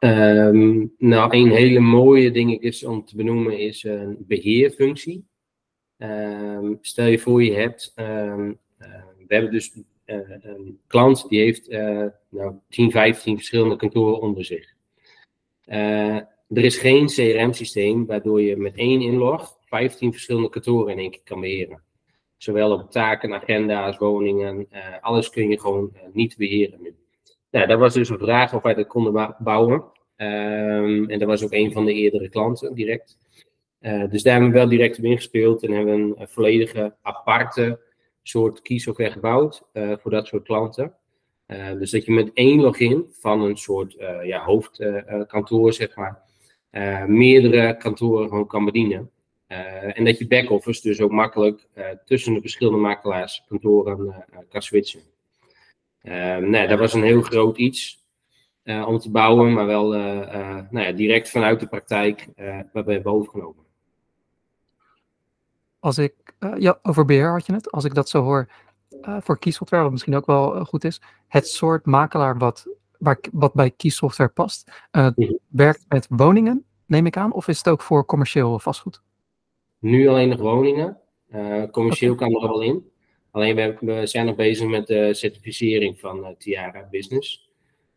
Ehm, 0.00 0.86
nou, 0.98 1.36
een 1.36 1.50
hele 1.50 1.80
mooie 1.80 2.30
ding 2.30 2.60
is 2.60 2.84
om 2.84 3.04
te 3.04 3.16
benoemen 3.16 3.58
is 3.58 3.84
een 3.84 4.16
beheerfunctie. 4.18 5.24
Ehm, 5.96 6.74
stel 6.80 7.06
je 7.06 7.18
voor 7.18 7.42
je 7.42 7.52
hebt, 7.52 7.92
ehm, 7.94 8.52
eh, 8.78 8.88
we 9.18 9.34
hebben 9.34 9.50
dus 9.50 9.72
een 10.40 10.80
klant 10.86 11.28
die 11.28 11.40
heeft 11.40 11.68
uh, 11.68 12.06
nou, 12.28 12.54
10, 12.68 12.90
15 12.90 13.36
verschillende 13.36 13.76
kantoren 13.76 14.20
onder 14.20 14.44
zich. 14.44 14.74
er 15.64 16.26
is 16.48 16.78
geen 16.78 17.06
CRM-systeem 17.06 18.06
waardoor 18.06 18.40
je 18.40 18.56
met 18.56 18.76
één 18.76 19.00
inlog 19.00 19.58
15 19.64 20.12
verschillende 20.12 20.48
kantoren 20.48 20.92
in 20.92 20.98
één 20.98 21.10
keer 21.10 21.20
kan 21.24 21.40
beheren. 21.40 21.82
Zowel 22.36 22.72
op 22.72 22.90
taken, 22.90 23.34
agenda's, 23.34 23.98
woningen, 23.98 24.68
alles 25.00 25.30
kun 25.30 25.48
je 25.48 25.60
gewoon 25.60 25.92
niet 26.12 26.36
beheren 26.36 26.82
nu. 26.82 26.94
Nou, 27.50 27.66
dat 27.66 27.78
was 27.78 27.94
dus 27.94 28.08
een 28.08 28.18
vraag 28.18 28.54
of 28.54 28.62
wij 28.62 28.74
dat 28.74 28.86
konden 28.86 29.36
bouwen. 29.38 29.84
Um, 30.16 31.10
en 31.10 31.18
dat 31.18 31.28
was 31.28 31.44
ook 31.44 31.52
een 31.52 31.72
van 31.72 31.84
de 31.84 31.92
eerdere 31.92 32.28
klanten 32.28 32.74
direct. 32.74 33.18
Dus 33.80 34.22
daar 34.22 34.32
hebben 34.32 34.50
we 34.52 34.58
wel 34.58 34.68
direct 34.68 34.98
op 34.98 35.04
ingespeeld 35.04 35.62
en 35.62 35.72
hebben 35.72 35.94
we 35.94 36.20
een, 36.20 36.28
volledige 36.28 36.94
aparte 37.02 37.80
soort 38.22 38.62
keysoftware 38.62 39.10
gebouwd 39.10 39.62
uh, 39.72 39.92
voor 39.98 40.10
dat 40.10 40.26
soort 40.26 40.44
klanten. 40.44 40.94
Uh, 41.46 41.72
dus 41.72 41.90
dat 41.90 42.04
je 42.04 42.12
met 42.12 42.30
één 42.34 42.60
login 42.60 43.06
van 43.10 43.40
een 43.40 43.56
soort 43.56 43.96
ja, 44.22 44.44
hoofdkantoor, 44.44 45.72
zeg 45.72 45.96
maar, 45.96 46.22
meerdere 47.06 47.76
kantoren 47.76 48.28
gewoon 48.28 48.46
kan 48.46 48.64
bedienen. 48.64 49.10
en 49.94 50.04
dat 50.04 50.18
je 50.18 50.26
back-office 50.26 50.82
dus 50.82 51.00
ook 51.00 51.10
makkelijk 51.10 51.68
tussen 52.04 52.34
de 52.34 52.40
verschillende 52.40 52.78
makelaars 52.78 53.44
kantoren 53.48 54.24
kan 54.48 54.62
switchen. 54.62 55.00
Nee, 56.40 56.68
dat 56.68 56.78
was 56.78 56.94
een 56.94 57.02
heel 57.02 57.22
groot 57.22 57.56
iets 57.56 58.00
uh, 58.64 58.88
om 58.88 58.98
te 58.98 59.10
bouwen, 59.10 59.52
maar 59.52 59.66
wel 59.66 59.94
uh, 59.94 60.16
uh, 60.16 60.58
nou 60.70 60.86
ja, 60.86 60.92
direct 60.92 61.30
vanuit 61.30 61.60
de 61.60 61.66
praktijk 61.66 62.28
we 62.34 62.64
hebben 62.72 63.04
overgenomen. 63.04 63.64
Als 65.80 65.98
ik, 65.98 66.14
ja, 66.58 66.78
over 66.82 67.04
beheer 67.04 67.30
had 67.30 67.46
je 67.46 67.52
het, 67.52 67.70
als 67.70 67.84
ik 67.84 67.94
dat 67.94 68.08
zo 68.08 68.22
hoor, 68.22 68.48
voor 69.00 69.38
kiessoftware, 69.38 69.82
wat 69.82 69.92
misschien 69.92 70.16
ook 70.16 70.26
wel 70.26 70.64
goed 70.64 70.84
is, 70.84 71.00
het 71.28 71.48
soort 71.48 71.86
makelaar 71.86 72.38
wat, 72.38 72.66
waar, 72.98 73.18
wat 73.32 73.54
bij 73.54 73.70
kiessoftware 73.70 74.30
past, 74.30 74.70
mhm. 74.92 75.32
werkt 75.48 75.84
met 75.88 76.06
woningen, 76.10 76.64
neem 76.86 77.06
ik 77.06 77.16
aan, 77.16 77.32
of 77.32 77.48
is 77.48 77.58
het 77.58 77.68
ook 77.68 77.82
voor 77.82 78.04
commercieel 78.04 78.58
vastgoed? 78.58 79.02
Nu 79.78 80.08
alleen 80.08 80.28
nog 80.28 80.38
woningen. 80.38 80.98
commercieel 81.70 82.14
kan 82.14 82.34
er 82.34 82.48
wel 82.48 82.62
in. 82.62 82.90
Alleen 83.30 83.56
we, 83.56 83.76
we, 83.80 84.06
zijn 84.06 84.26
nog 84.26 84.36
bezig 84.36 84.68
met 84.68 84.86
de 84.86 85.14
certificering 85.14 86.00
van 86.00 86.34
Tiara 86.38 86.88
Business. 86.90 87.50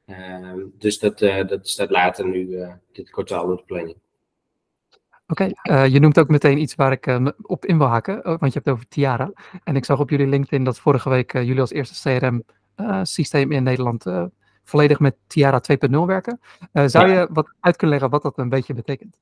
Uh, 0.05 0.53
dus 0.77 0.99
dat, 0.99 1.19
dat 1.19 1.67
staat 1.67 1.89
later 1.89 2.27
nu 2.27 2.55
eh, 2.55 2.73
dit 2.91 3.09
kwartaal 3.09 3.51
op 3.51 3.57
de 3.57 3.63
planning. 3.65 3.97
Oké, 5.27 5.51
okay, 5.61 5.89
je 5.89 5.99
noemt 5.99 6.19
ook 6.19 6.27
meteen 6.27 6.57
iets 6.57 6.75
waar 6.75 6.91
ik 6.91 7.19
op 7.41 7.65
in 7.65 7.77
wil 7.77 7.87
haken, 7.87 8.17
oh, 8.17 8.23
want 8.23 8.53
je 8.53 8.59
hebt 8.59 8.65
het 8.65 8.69
over 8.73 8.87
Tiara. 8.87 9.31
En 9.63 9.75
ik 9.75 9.85
zag 9.85 9.99
op 9.99 10.09
jullie 10.09 10.27
LinkedIn 10.27 10.63
dat 10.63 10.79
vorige 10.79 11.09
week 11.09 11.33
jullie 11.33 11.59
als 11.59 11.71
eerste 11.71 12.19
CRM-systeem 12.19 13.51
in 13.51 13.63
Nederland 13.63 14.05
volledig 14.63 14.99
met 14.99 15.15
Tiara 15.27 15.61
2.0 15.89 15.97
werken. 16.05 16.39
zou 16.85 17.09
je 17.09 17.27
wat 17.31 17.53
uit 17.59 17.75
kunnen 17.75 17.99
leggen 17.99 18.09
wat 18.09 18.23
dat 18.23 18.37
een 18.37 18.49
beetje 18.49 18.73
betekent? 18.73 19.17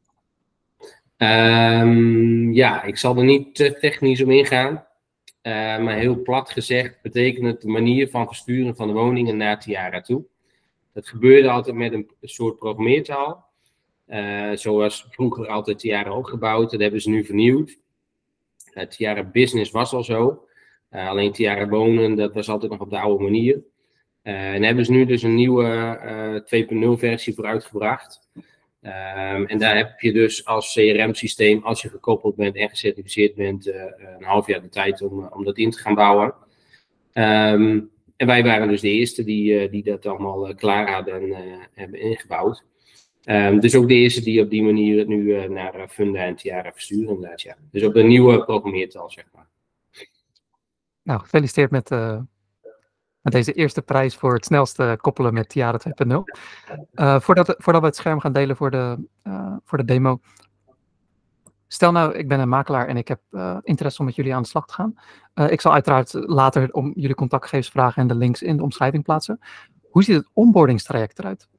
Um, 1.22 2.54
ja, 2.54 2.84
ik 2.84 2.98
zal 2.98 3.18
er 3.18 3.24
niet 3.24 3.56
te 3.56 3.78
technisch 3.80 4.24
om 4.24 4.32
ingaan. 4.32 4.86
Maar 5.84 5.96
heel 5.96 6.22
plat 6.22 6.52
gezegd 6.52 7.02
betekent 7.02 7.46
het 7.46 7.62
de 7.62 7.68
manier 7.68 8.10
van 8.10 8.28
versturen 8.28 8.76
van 8.76 8.88
de 8.88 8.94
woningen 8.94 9.38
naar 9.38 9.60
Tiara 9.60 10.02
toe. 10.02 10.24
Dat 10.94 11.08
gebeurde 11.08 11.50
altijd 11.50 11.76
met 11.76 11.94
een 11.94 12.10
soort 12.22 12.58
programmeertaal. 12.58 13.51
Uh, 14.08 14.52
zoals 14.54 15.08
vroeger 15.10 15.48
altijd 15.48 15.80
Tiara 15.80 16.10
ook 16.10 16.30
gebouwd. 16.30 16.72
Dat 16.72 16.82
hebben 16.82 17.02
ze 17.02 17.10
nu 17.10 17.26
vernieuwd. 17.26 17.78
Uh, 18.74 18.84
Tiara 18.84 19.24
Business 19.24 19.72
was 19.72 19.94
al 19.94 20.04
zo. 20.04 20.48
alleen 20.90 21.32
Tiara 21.32 21.68
Wonen, 21.68 22.16
dat 22.16 22.34
was 22.34 22.50
altijd 22.50 22.72
nog 22.72 22.82
op 22.82 22.90
de 22.90 23.00
oude 23.00 23.24
manier. 23.24 23.64
en 24.22 24.64
hebben 24.64 24.86
ze 24.86 24.92
nu 24.92 25.06
dus 25.06 25.24
een 25.24 25.36
nieuwe 25.36 26.44
2.0 26.96 27.00
versie 27.00 27.34
voor 27.34 27.46
uitgebracht. 27.46 28.22
Um, 28.84 29.46
en 29.46 29.58
daar 29.58 29.78
heb 29.78 30.00
je 30.00 30.12
dus 30.12 30.46
als 30.46 30.74
CRM-systeem, 30.74 31.64
als 31.64 31.82
je 31.82 31.90
gekoppeld 31.90 32.36
bent 32.36 32.56
en 32.56 32.70
gecertificeerd 32.70 33.36
bent, 33.36 33.68
uh, 33.68 33.76
een 34.18 34.24
half 34.24 34.48
jaar 34.48 34.62
de 34.62 34.70
tijd 34.70 35.02
om, 35.02 35.28
om 35.28 35.44
dat 35.44 35.58
in 35.58 35.72
te 35.72 35.78
gaan 35.78 35.96
bouwen. 35.96 36.34
Um, 37.14 37.92
en 38.18 38.28
wij 38.28 38.44
waren 38.44 38.68
dus 38.68 38.82
de 38.82 38.90
eerste 38.90 39.24
die, 39.24 39.64
uh, 39.64 39.72
die 39.72 39.84
dat 39.84 40.06
allemaal 40.06 40.50
uh, 40.50 40.56
klaar 40.56 40.92
hadden 40.92 41.34
en 41.34 41.70
hebben 41.74 42.00
ingebouwd. 42.00 42.64
Um, 43.26 43.60
dus 43.60 43.76
ook 43.76 43.88
de 43.88 43.94
eerste 43.94 44.22
die 44.22 44.42
op 44.42 44.50
die 44.50 44.64
manier 44.64 44.98
het 44.98 45.08
nu 45.08 45.48
naar 45.48 45.88
Funda 45.90 46.20
en 46.20 46.36
Tiara 46.36 46.72
versturen, 46.72 47.14
inderdaad. 47.14 47.42
Ja. 47.42 47.56
Dus 47.72 47.84
op 47.84 47.96
een 47.96 48.08
nieuwe 48.08 48.44
programmeertaal, 48.44 49.10
zeg 49.10 49.26
maar. 49.34 49.48
Nou, 51.04 51.20
gefeliciteerd 51.20 51.72
met, 51.72 51.90
met 53.22 53.34
deze 53.34 53.54
eerste 53.54 53.82
prijs 53.82 54.16
voor 54.16 54.34
het 54.34 54.46
snelste 54.46 54.98
koppelen 55.02 55.34
met 55.34 55.50
Tiara 55.50 55.80
2.0. 55.88 55.88
Uh, 56.08 56.24
eh, 56.94 57.20
voordat, 57.20 57.56
we 57.58 57.72
het 57.72 57.96
scherm 57.96 58.20
gaan 58.20 58.34
delen 58.34 58.56
voor 58.56 58.72
de, 58.72 59.08
voor 59.64 59.78
de 59.78 59.86
demo. 59.86 60.20
Stel 61.68 61.92
nou, 61.92 62.14
ik 62.14 62.28
ben 62.28 62.40
een 62.40 62.50
makelaar 62.50 62.88
en 62.88 62.98
ik 62.98 63.08
heb 63.08 63.22
interesse 63.64 64.00
om 64.00 64.06
met 64.06 64.16
jullie 64.16 64.36
aan 64.36 64.42
de 64.42 64.48
slag 64.48 64.66
te 64.66 64.74
gaan. 64.74 64.96
ik 65.50 65.62
zal 65.62 65.74
uiteraard 65.74 66.14
later 66.14 66.72
om 66.72 66.92
jullie 66.96 67.16
contactgegevens 67.16 67.70
vragen 67.70 68.02
en 68.02 68.08
de 68.08 68.16
links 68.16 68.42
in 68.42 68.58
de 68.58 68.64
omschrijving 68.64 69.04
plaatsen. 69.04 69.40
Hoe 69.90 70.04
ziet 70.04 70.16
het 70.16 70.30
onboardingstraject 70.34 71.20
eruit? 71.20 71.50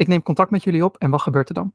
Ik 0.00 0.06
neem 0.06 0.22
contact 0.22 0.50
met 0.50 0.64
jullie 0.64 0.84
op 0.84 0.96
en 0.96 1.10
wat 1.10 1.20
gebeurt 1.20 1.48
er 1.48 1.54
dan? 1.54 1.72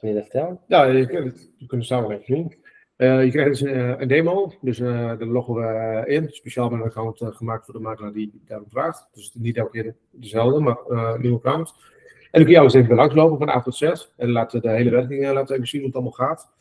Kun 0.00 0.08
je 0.08 0.14
dat 0.14 0.22
vertellen? 0.22 0.60
Ja, 0.66 0.84
je 0.84 1.06
kunt, 1.06 1.50
je 1.56 1.66
kunt 1.66 1.86
samen 1.86 2.10
even 2.10 2.24
zien. 2.24 2.54
Uh, 2.96 3.24
je 3.24 3.30
krijgt 3.30 3.50
dus 3.50 3.62
uh, 3.62 4.00
een 4.00 4.08
demo, 4.08 4.52
dus 4.60 4.78
uh, 4.78 4.88
daar 4.88 5.24
loggen 5.24 5.54
we 5.54 6.02
in. 6.06 6.28
Speciaal 6.30 6.68
met 6.68 6.80
een 6.80 6.86
account 6.86 7.36
gemaakt 7.36 7.64
voor 7.64 7.74
de 7.74 7.80
makelaar 7.80 8.12
die 8.12 8.42
daarom 8.46 8.68
vraagt. 8.70 9.08
Dus 9.12 9.34
niet 9.34 9.56
elke 9.56 9.70
keer 9.70 9.96
dezelfde, 10.10 10.60
maar 10.60 10.76
een 10.86 11.20
nieuwe 11.20 11.36
account. 11.36 11.74
En 12.20 12.30
dan 12.30 12.42
kun 12.42 12.50
je 12.50 12.58
alles 12.58 12.74
even 12.74 12.94
langslopen 12.94 13.38
van 13.38 13.48
A 13.48 13.60
tot 13.60 13.76
Z. 13.76 13.82
En 14.16 14.30
laten 14.30 14.62
de 14.62 14.70
hele 14.70 14.90
werking 14.90 15.32
laten 15.32 15.54
even 15.54 15.68
zien 15.68 15.80
hoe 15.80 15.88
het 15.88 15.98
allemaal 15.98 16.28
gaat. 16.28 16.52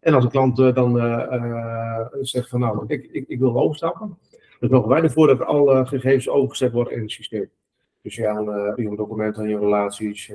En 0.00 0.14
als 0.14 0.24
een 0.24 0.30
klant 0.30 0.56
dan 0.56 0.96
zegt 2.20 2.48
van 2.48 2.60
nou, 2.60 2.84
ik, 2.86 3.08
ik, 3.12 3.28
ik 3.28 3.38
wil 3.38 3.56
overstappen. 3.56 4.18
Dan 4.60 4.68
zorgen 4.68 4.88
wij 4.88 5.02
ervoor 5.02 5.26
dat 5.26 5.40
alle 5.40 5.86
gegevens 5.86 6.28
overgezet 6.28 6.72
worden 6.72 6.92
in 6.92 7.00
het 7.00 7.10
systeem. 7.10 7.50
Dus 8.04 8.14
ja, 8.14 8.38
je 8.76 8.92
documenten, 8.96 9.48
je 9.48 9.58
relaties 9.58 10.28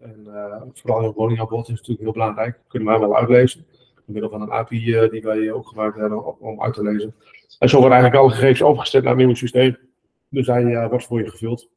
en 0.00 0.26
vooral 0.74 1.02
je 1.02 1.12
woningaanbod 1.12 1.68
is 1.68 1.74
natuurlijk 1.74 2.00
heel 2.00 2.12
belangrijk. 2.12 2.54
Dat 2.54 2.64
kunnen 2.68 2.88
wij 2.88 2.98
wel 2.98 3.16
uitlezen 3.16 3.64
door 4.06 4.14
middel 4.14 4.30
van 4.30 4.40
een 4.40 4.50
API 4.50 4.94
eh, 4.94 5.10
die 5.10 5.22
wij 5.22 5.52
ook 5.52 5.68
gebruikt 5.68 5.96
hebben 5.96 6.40
om 6.40 6.62
uit 6.62 6.74
te 6.74 6.82
lezen. 6.82 7.14
En 7.58 7.68
zo 7.68 7.78
worden 7.78 7.98
eigenlijk 7.98 8.22
alle 8.22 8.32
gegevens 8.32 8.62
overgezet 8.62 9.02
naar 9.02 9.10
het 9.10 9.18
nieuwe 9.18 9.36
systeem. 9.36 9.76
Dus 10.28 10.48
eh, 10.48 10.88
wordt 10.88 11.06
voor 11.06 11.22
je 11.22 11.30
gevuld. 11.30 11.68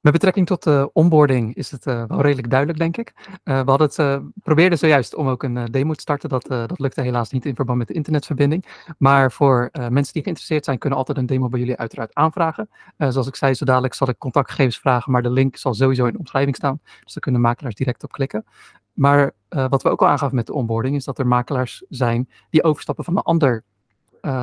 Met 0.00 0.12
betrekking 0.12 0.46
tot 0.46 0.62
de 0.62 0.90
onboarding 0.92 1.54
is 1.54 1.70
het 1.70 1.86
uh, 1.86 2.04
wel 2.06 2.20
redelijk 2.20 2.50
duidelijk, 2.50 2.78
denk 2.78 2.96
ik. 2.96 3.12
Uh, 3.18 3.60
we 3.60 3.70
hadden 3.70 3.86
het, 3.86 3.98
uh, 3.98 4.16
probeerden 4.42 4.78
zojuist 4.78 5.14
om 5.14 5.28
ook 5.28 5.42
een 5.42 5.64
demo 5.64 5.92
te 5.92 6.00
starten. 6.00 6.28
Dat, 6.28 6.46
dat 6.46 6.78
lukte 6.78 7.00
helaas 7.00 7.30
niet 7.30 7.46
in 7.46 7.54
verband 7.54 7.78
met 7.78 7.88
de 7.88 7.94
internetverbinding. 7.94 8.66
Maar 8.98 9.32
voor 9.32 9.68
mensen 9.72 10.12
die 10.12 10.22
geïnteresseerd 10.22 10.64
zijn, 10.64 10.78
kunnen 10.78 10.98
altijd 10.98 11.18
een 11.18 11.26
demo 11.26 11.48
bij 11.48 11.60
jullie 11.60 11.76
uiteraard 11.76 12.14
aanvragen. 12.14 12.68
zoals 12.96 13.26
ik 13.26 13.36
zei, 13.36 13.54
zo 13.54 13.64
dadelijk 13.64 13.94
zal 13.94 14.08
ik 14.08 14.18
contactgegevens 14.18 14.78
vragen, 14.78 15.12
maar 15.12 15.22
de 15.22 15.30
link 15.30 15.56
zal 15.56 15.74
sowieso 15.74 16.06
in 16.06 16.12
de 16.12 16.18
omschrijving 16.18 16.56
staan. 16.56 16.80
Dus 16.82 17.12
daar 17.12 17.22
kunnen 17.22 17.40
makelaars 17.40 17.74
direct 17.74 18.04
op 18.04 18.12
klikken. 18.12 18.44
Maar 18.92 19.32
wat 19.48 19.82
we 19.82 19.88
ook 19.88 20.02
al 20.02 20.08
aangaven 20.08 20.36
met 20.36 20.46
de 20.46 20.52
onboarding, 20.52 20.96
is 20.96 21.04
dat 21.04 21.18
er 21.18 21.26
makelaars 21.26 21.84
zijn 21.88 22.28
die 22.50 22.64
overstappen 22.64 23.04
van 23.04 23.16
een 23.16 23.22
ander 23.22 23.54
eh, 23.54 23.79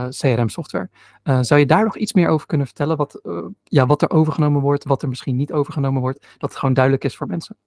CRM-software. 0.10 0.90
Uh, 1.24 1.38
eh, 1.38 1.44
zou 1.44 1.60
je 1.60 1.66
daar 1.66 1.84
nog 1.84 1.98
iets 1.98 2.14
meer 2.14 2.28
over 2.28 2.48
kunnen 2.48 2.68
vertellen? 2.68 2.98
Wat, 2.98 3.20
uh, 3.24 3.46
ja, 3.64 3.86
wat 3.86 4.02
er 4.02 4.10
overgenomen 4.10 4.62
wordt, 4.62 4.84
wat 4.84 5.02
er 5.02 5.10
misschien 5.10 5.36
niet 5.36 5.52
overgenomen 5.52 6.02
wordt, 6.02 6.22
dat 6.38 6.50
het 6.50 6.60
gewoon 6.60 6.74
duidelijk 6.74 7.04
is 7.04 7.16
voor 7.16 7.28
mensen? 7.28 7.58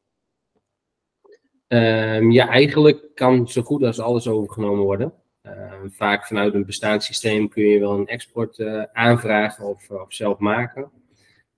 Um, 1.69 2.31
ja, 2.31 2.49
eigenlijk 2.49 3.15
kan 3.15 3.49
zo 3.49 3.63
goed 3.63 3.83
als 3.83 4.01
alles 4.01 4.29
overgenomen 4.29 4.85
worden. 4.85 5.13
Ehm, 5.43 5.89
vaak 5.89 6.27
vanuit 6.27 6.55
een 6.55 6.67
bestaanssysteem 6.67 7.49
kun 7.49 7.65
je 7.65 7.79
wel 7.79 7.99
een 7.99 8.07
export 8.07 8.65
aanvragen 8.93 9.65
of, 9.65 9.91
of, 9.91 10.13
zelf 10.13 10.39
maken. 10.39 10.91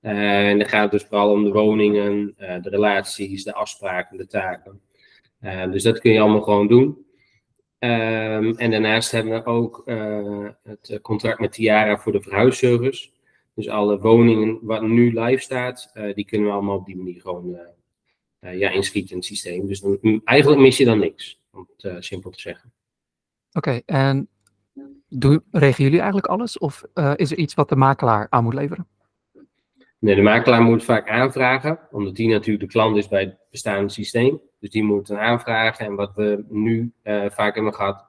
en 0.00 0.58
dan 0.58 0.68
gaat 0.68 0.82
het 0.82 0.90
dus 0.90 1.04
vooral 1.04 1.30
om 1.30 1.44
de 1.44 1.52
woningen, 1.52 2.34
de 2.36 2.68
relaties, 2.68 3.44
de 3.44 3.54
afspraken, 3.54 4.16
de 4.16 4.26
taken. 4.26 4.80
dus 5.70 5.82
dat 5.82 6.00
kun 6.00 6.12
je 6.12 6.20
allemaal 6.20 6.42
gewoon 6.42 6.68
doen. 6.68 7.06
Um, 7.84 8.56
en 8.56 8.70
daarnaast 8.70 9.10
hebben 9.10 9.32
we 9.32 9.44
ook 9.44 9.82
uh, 9.86 10.48
het 10.62 10.98
contract 11.02 11.40
met 11.40 11.52
Tiara 11.52 11.98
voor 11.98 12.12
de 12.12 12.22
verhuisservice. 12.22 13.10
Dus 13.54 13.68
alle 13.68 13.98
woningen 14.00 14.58
wat 14.62 14.82
nu 14.82 15.20
live 15.20 15.42
staat, 15.42 15.90
uh, 15.94 16.14
die 16.14 16.24
kunnen 16.24 16.46
we 16.46 16.52
allemaal 16.52 16.76
op 16.76 16.86
die 16.86 16.96
manier 16.96 17.20
gewoon 17.20 17.58
uh, 18.40 18.58
ja, 18.58 18.70
inschieten 18.70 19.10
in 19.10 19.16
het 19.16 19.26
systeem. 19.26 19.66
Dus 19.66 19.80
dan, 19.80 20.20
eigenlijk 20.24 20.60
mis 20.60 20.76
je 20.76 20.84
dan 20.84 20.98
niks, 20.98 21.40
om 21.52 21.68
het 21.76 22.04
simpel 22.04 22.30
te 22.30 22.40
zeggen. 22.40 22.72
Oké, 23.52 23.68
okay, 23.68 23.82
en 23.86 24.28
doen, 25.08 25.42
regelen 25.50 25.82
jullie 25.82 25.98
eigenlijk 25.98 26.26
alles? 26.26 26.58
Of 26.58 26.84
is 27.16 27.30
er 27.30 27.38
iets 27.38 27.54
wat 27.54 27.68
de 27.68 27.76
makelaar 27.76 28.26
aan 28.30 28.44
moet 28.44 28.54
leveren? 28.54 28.86
Nee, 29.98 30.14
de 30.14 30.22
makelaar 30.22 30.62
moet 30.62 30.84
vaak 30.84 31.08
aanvragen, 31.08 31.78
omdat 31.90 32.16
die 32.16 32.28
natuurlijk 32.28 32.64
de 32.64 32.70
klant 32.70 32.96
is 32.96 33.08
bij 33.08 33.20
het 33.20 33.36
bestaande 33.50 33.92
systeem. 33.92 34.40
Dus 34.62 34.70
die 34.70 34.84
moet 34.84 35.08
een 35.08 35.18
aanvragen. 35.18 35.86
En 35.86 35.94
wat 35.94 36.12
we 36.14 36.44
nu 36.48 36.92
uh, 37.04 37.24
vaak 37.30 37.54
hebben 37.54 37.74
gehad, 37.74 38.04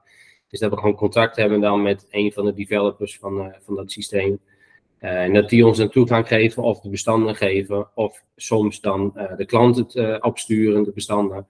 is 0.49 0.59
dat 0.59 0.69
we 0.69 0.77
gewoon 0.77 0.95
contact 0.95 1.35
hebben 1.35 1.61
dan 1.61 1.81
met 1.81 2.07
een 2.09 2.31
van 2.31 2.45
de 2.45 2.53
developers 2.53 3.17
van, 3.17 3.37
uh, 3.37 3.53
van 3.59 3.75
dat 3.75 3.91
systeem. 3.91 4.39
Uh, 4.99 5.23
en 5.23 5.33
dat 5.33 5.49
die 5.49 5.65
ons 5.65 5.77
een 5.77 5.89
toegang 5.89 6.27
geven 6.27 6.63
of 6.63 6.81
de 6.81 6.89
bestanden 6.89 7.35
geven, 7.35 7.87
of 7.95 8.23
soms 8.35 8.81
dan 8.81 9.11
de 9.37 9.45
klant 9.45 9.75
het 9.75 10.21
opsturen, 10.21 10.83
de 10.83 10.91
bestanden, 10.91 11.47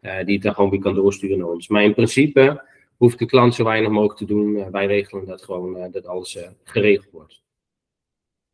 die 0.00 0.34
het 0.34 0.42
dan 0.42 0.54
gewoon 0.54 0.70
weer 0.70 0.80
kan 0.80 0.94
doorsturen 0.94 1.38
naar 1.38 1.48
ons. 1.48 1.68
Maar 1.68 1.82
in 1.82 1.94
principe 1.94 2.64
hoeft 2.96 3.18
de 3.18 3.26
klant 3.26 3.54
zo 3.54 3.64
weinig 3.64 3.90
mogelijk 3.90 4.18
te 4.18 4.24
doen. 4.24 4.70
wij 4.70 4.86
regelen 4.86 5.26
dat 5.26 5.42
gewoon, 5.42 5.90
dat 5.90 6.06
alles 6.06 6.38
geregeld 6.64 7.10
wordt. 7.12 7.42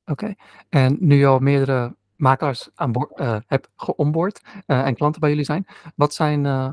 Oké, 0.04 0.34
en 0.68 0.96
nu 1.00 1.24
al 1.24 1.38
meerdere 1.38 1.94
makelaars 2.16 2.68
aan 2.74 2.92
boord 2.92 3.20
uh, 3.20 3.36
hebt 3.46 3.68
geonboard 3.76 4.40
uh, 4.66 4.86
en 4.86 4.94
klanten 4.94 5.20
bij 5.20 5.30
jullie 5.30 5.44
zijn, 5.44 5.66
wat 5.94 6.14
zijn 6.14 6.44
uh, 6.44 6.70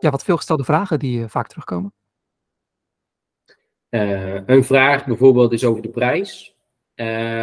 ja, 0.00 0.10
wat 0.10 0.24
veelgestelde 0.24 0.64
vragen 0.64 0.98
die 0.98 1.26
vaak 1.26 1.48
terugkomen? 1.48 1.92
een 3.90 4.64
vraag 4.64 5.06
bijvoorbeeld 5.06 5.52
is 5.52 5.64
over 5.64 5.82
de 5.82 5.88
prijs. 5.88 6.56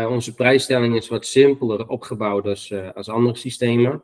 onze 0.10 0.34
prijsstelling 0.34 0.96
is 0.96 1.08
wat 1.08 1.26
simpeler 1.26 1.88
opgebouwd 1.88 2.46
als, 2.46 2.74
als 2.94 3.10
andere 3.10 3.38
systemen. 3.38 4.04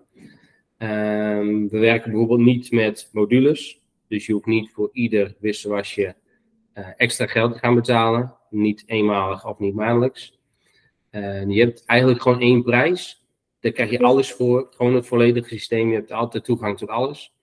Ehm, 0.77 1.67
we 1.67 1.79
werken 1.79 2.11
bijvoorbeeld 2.11 2.39
niet 2.39 2.71
met 2.71 3.09
modules, 3.11 3.81
dus 4.07 4.25
je 4.25 4.33
hoeft 4.33 4.45
niet 4.45 4.71
voor 4.71 4.89
ieder 4.93 5.35
wisselwasje 5.39 6.15
extra 6.97 7.27
geld 7.27 7.53
te 7.53 7.59
gaan 7.59 7.75
betalen, 7.75 8.35
niet 8.49 8.83
eenmalig 8.85 9.45
of 9.45 9.59
niet 9.59 9.75
maandelijks. 9.75 10.39
je 11.47 11.59
hebt 11.59 11.85
eigenlijk 11.85 12.21
gewoon 12.21 12.39
één 12.39 12.63
prijs 12.63 13.20
daar 13.61 13.71
krijg 13.71 13.89
je 13.89 13.99
alles 13.99 14.31
voor, 14.31 14.67
gewoon 14.69 14.95
het 14.95 15.07
volledige 15.07 15.47
systeem. 15.47 15.89
Je 15.89 15.95
hebt 15.95 16.11
altijd 16.11 16.43
toegang 16.43 16.77
tot 16.77 16.89
alles. 16.89 17.33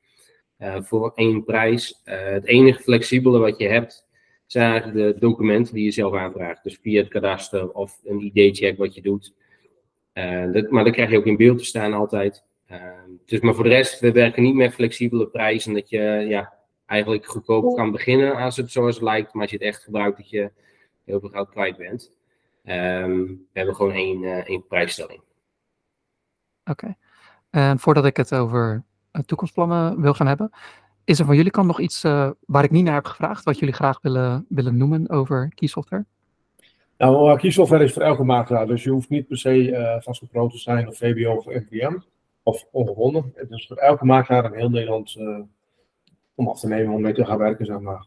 Uh, 0.59 0.77
voor 0.83 1.13
één 1.15 1.45
prijs. 1.45 2.03
Uh, 2.05 2.25
het 2.25 2.47
enige 2.47 2.83
flexibele 2.83 3.39
wat 3.39 3.59
je 3.59 3.69
hebt, 3.69 4.07
zijn 4.47 4.71
eigenlijk 4.71 5.15
de 5.15 5.21
documenten 5.21 5.75
die 5.75 5.85
je 5.85 5.91
zelf 5.91 6.15
aanvraagt. 6.15 6.63
Dus 6.63 6.79
via 6.83 7.01
het 7.01 7.09
kadaster 7.09 7.71
of 7.73 8.01
een 8.05 8.31
ID-check 8.35 8.79
wat 8.79 8.95
je 8.95 9.03
doet. 9.03 9.35
Uh, 10.15 10.53
dat, 10.53 10.71
maar 10.71 10.85
dan 10.85 10.93
krijg 10.93 11.11
je 11.11 11.17
ook 11.17 11.27
in 11.27 11.37
beeld 11.37 11.59
te 11.59 11.65
staan 11.65 11.93
altijd. 11.93 12.45
dus 13.27 13.41
maar 13.41 13.55
voor 13.55 13.65
de 13.65 13.71
rest, 13.71 14.01
we 14.01 14.13
werken 14.13 14.43
niet 14.43 14.55
met 14.55 14.75
flexibele 14.75 15.27
prijzen. 15.27 15.75
Dat 15.75 15.91
je 15.91 16.01
ja, 16.29 16.55
eigenlijk 16.87 17.27
goedkoop 17.27 17.77
kan 17.77 17.93
beginnen 17.93 18.37
als 18.37 18.57
het 18.57 18.71
zoals 18.71 18.95
het 18.95 19.05
lijkt. 19.05 19.33
Maar 19.33 19.43
als 19.43 19.51
je 19.51 19.57
het 19.57 19.67
echt 19.67 19.83
gebruikt, 19.83 20.17
dat 20.17 20.31
je 20.31 20.51
heel 21.05 21.21
veel 21.21 21.29
geld 21.29 21.51
kwijt 21.51 21.77
bent. 21.77 22.13
Um, 22.65 23.27
we 23.27 23.59
hebben 23.59 23.75
gewoon 23.75 23.93
één, 23.93 24.47
één 24.47 24.67
prijsstelling. 24.67 25.23
Oké. 26.69 26.97
En 27.51 27.79
voordat 27.79 28.05
ik 28.05 28.17
het 28.17 28.35
over 28.35 28.85
uh, 29.13 29.23
toekomstplannen 29.23 30.01
wil 30.01 30.15
gaan 30.15 30.27
hebben, 30.27 30.51
is 31.05 31.19
er 31.19 31.25
van 31.25 31.37
jullie 31.37 31.51
kant 31.51 31.67
nog 31.67 31.81
iets 31.81 32.05
uh, 32.05 32.31
waar 32.47 32.65
ik 32.65 32.71
niet 32.71 32.85
naar 32.85 32.95
heb 32.95 33.05
gevraagd, 33.05 33.45
wat 33.45 33.59
jullie 33.59 33.75
graag 33.75 34.01
willen, 34.01 34.47
willen 34.49 34.77
noemen 34.77 35.11
over 35.11 35.53
keysoftware? 35.55 36.05
Nou, 36.99 37.33
uh, 37.33 37.39
keysoftware 37.39 37.85
is 37.85 37.93
voor 37.93 38.03
elke 38.03 38.25
makelaar, 38.25 38.67
dus 38.67 38.83
je 38.83 38.91
hoeft 38.91 39.09
niet 39.09 39.29
per 39.29 39.39
se 39.39 39.69
uh, 39.69 40.01
vastgeproot 40.01 40.51
te 40.51 40.59
zijn 40.59 40.89
of 40.89 40.97
VBO 40.97 41.35
of 41.35 41.45
NPM 41.45 41.97
of 42.43 42.67
ongewonnen. 42.71 43.33
Het 43.35 43.51
is 43.51 43.67
voor 43.67 43.77
elke 43.77 44.05
makelaar 44.05 44.45
in 44.45 44.59
heel 44.59 44.71
Nederland 44.71 45.17
om 46.35 46.49
af 46.49 46.61
te 46.61 46.69
nemen 46.69 46.95
om 46.95 47.01
mee 47.01 47.13
te 47.13 47.25
gaan 47.25 47.39
werken, 47.39 47.67
zeg 47.67 47.79
maar. 47.79 48.07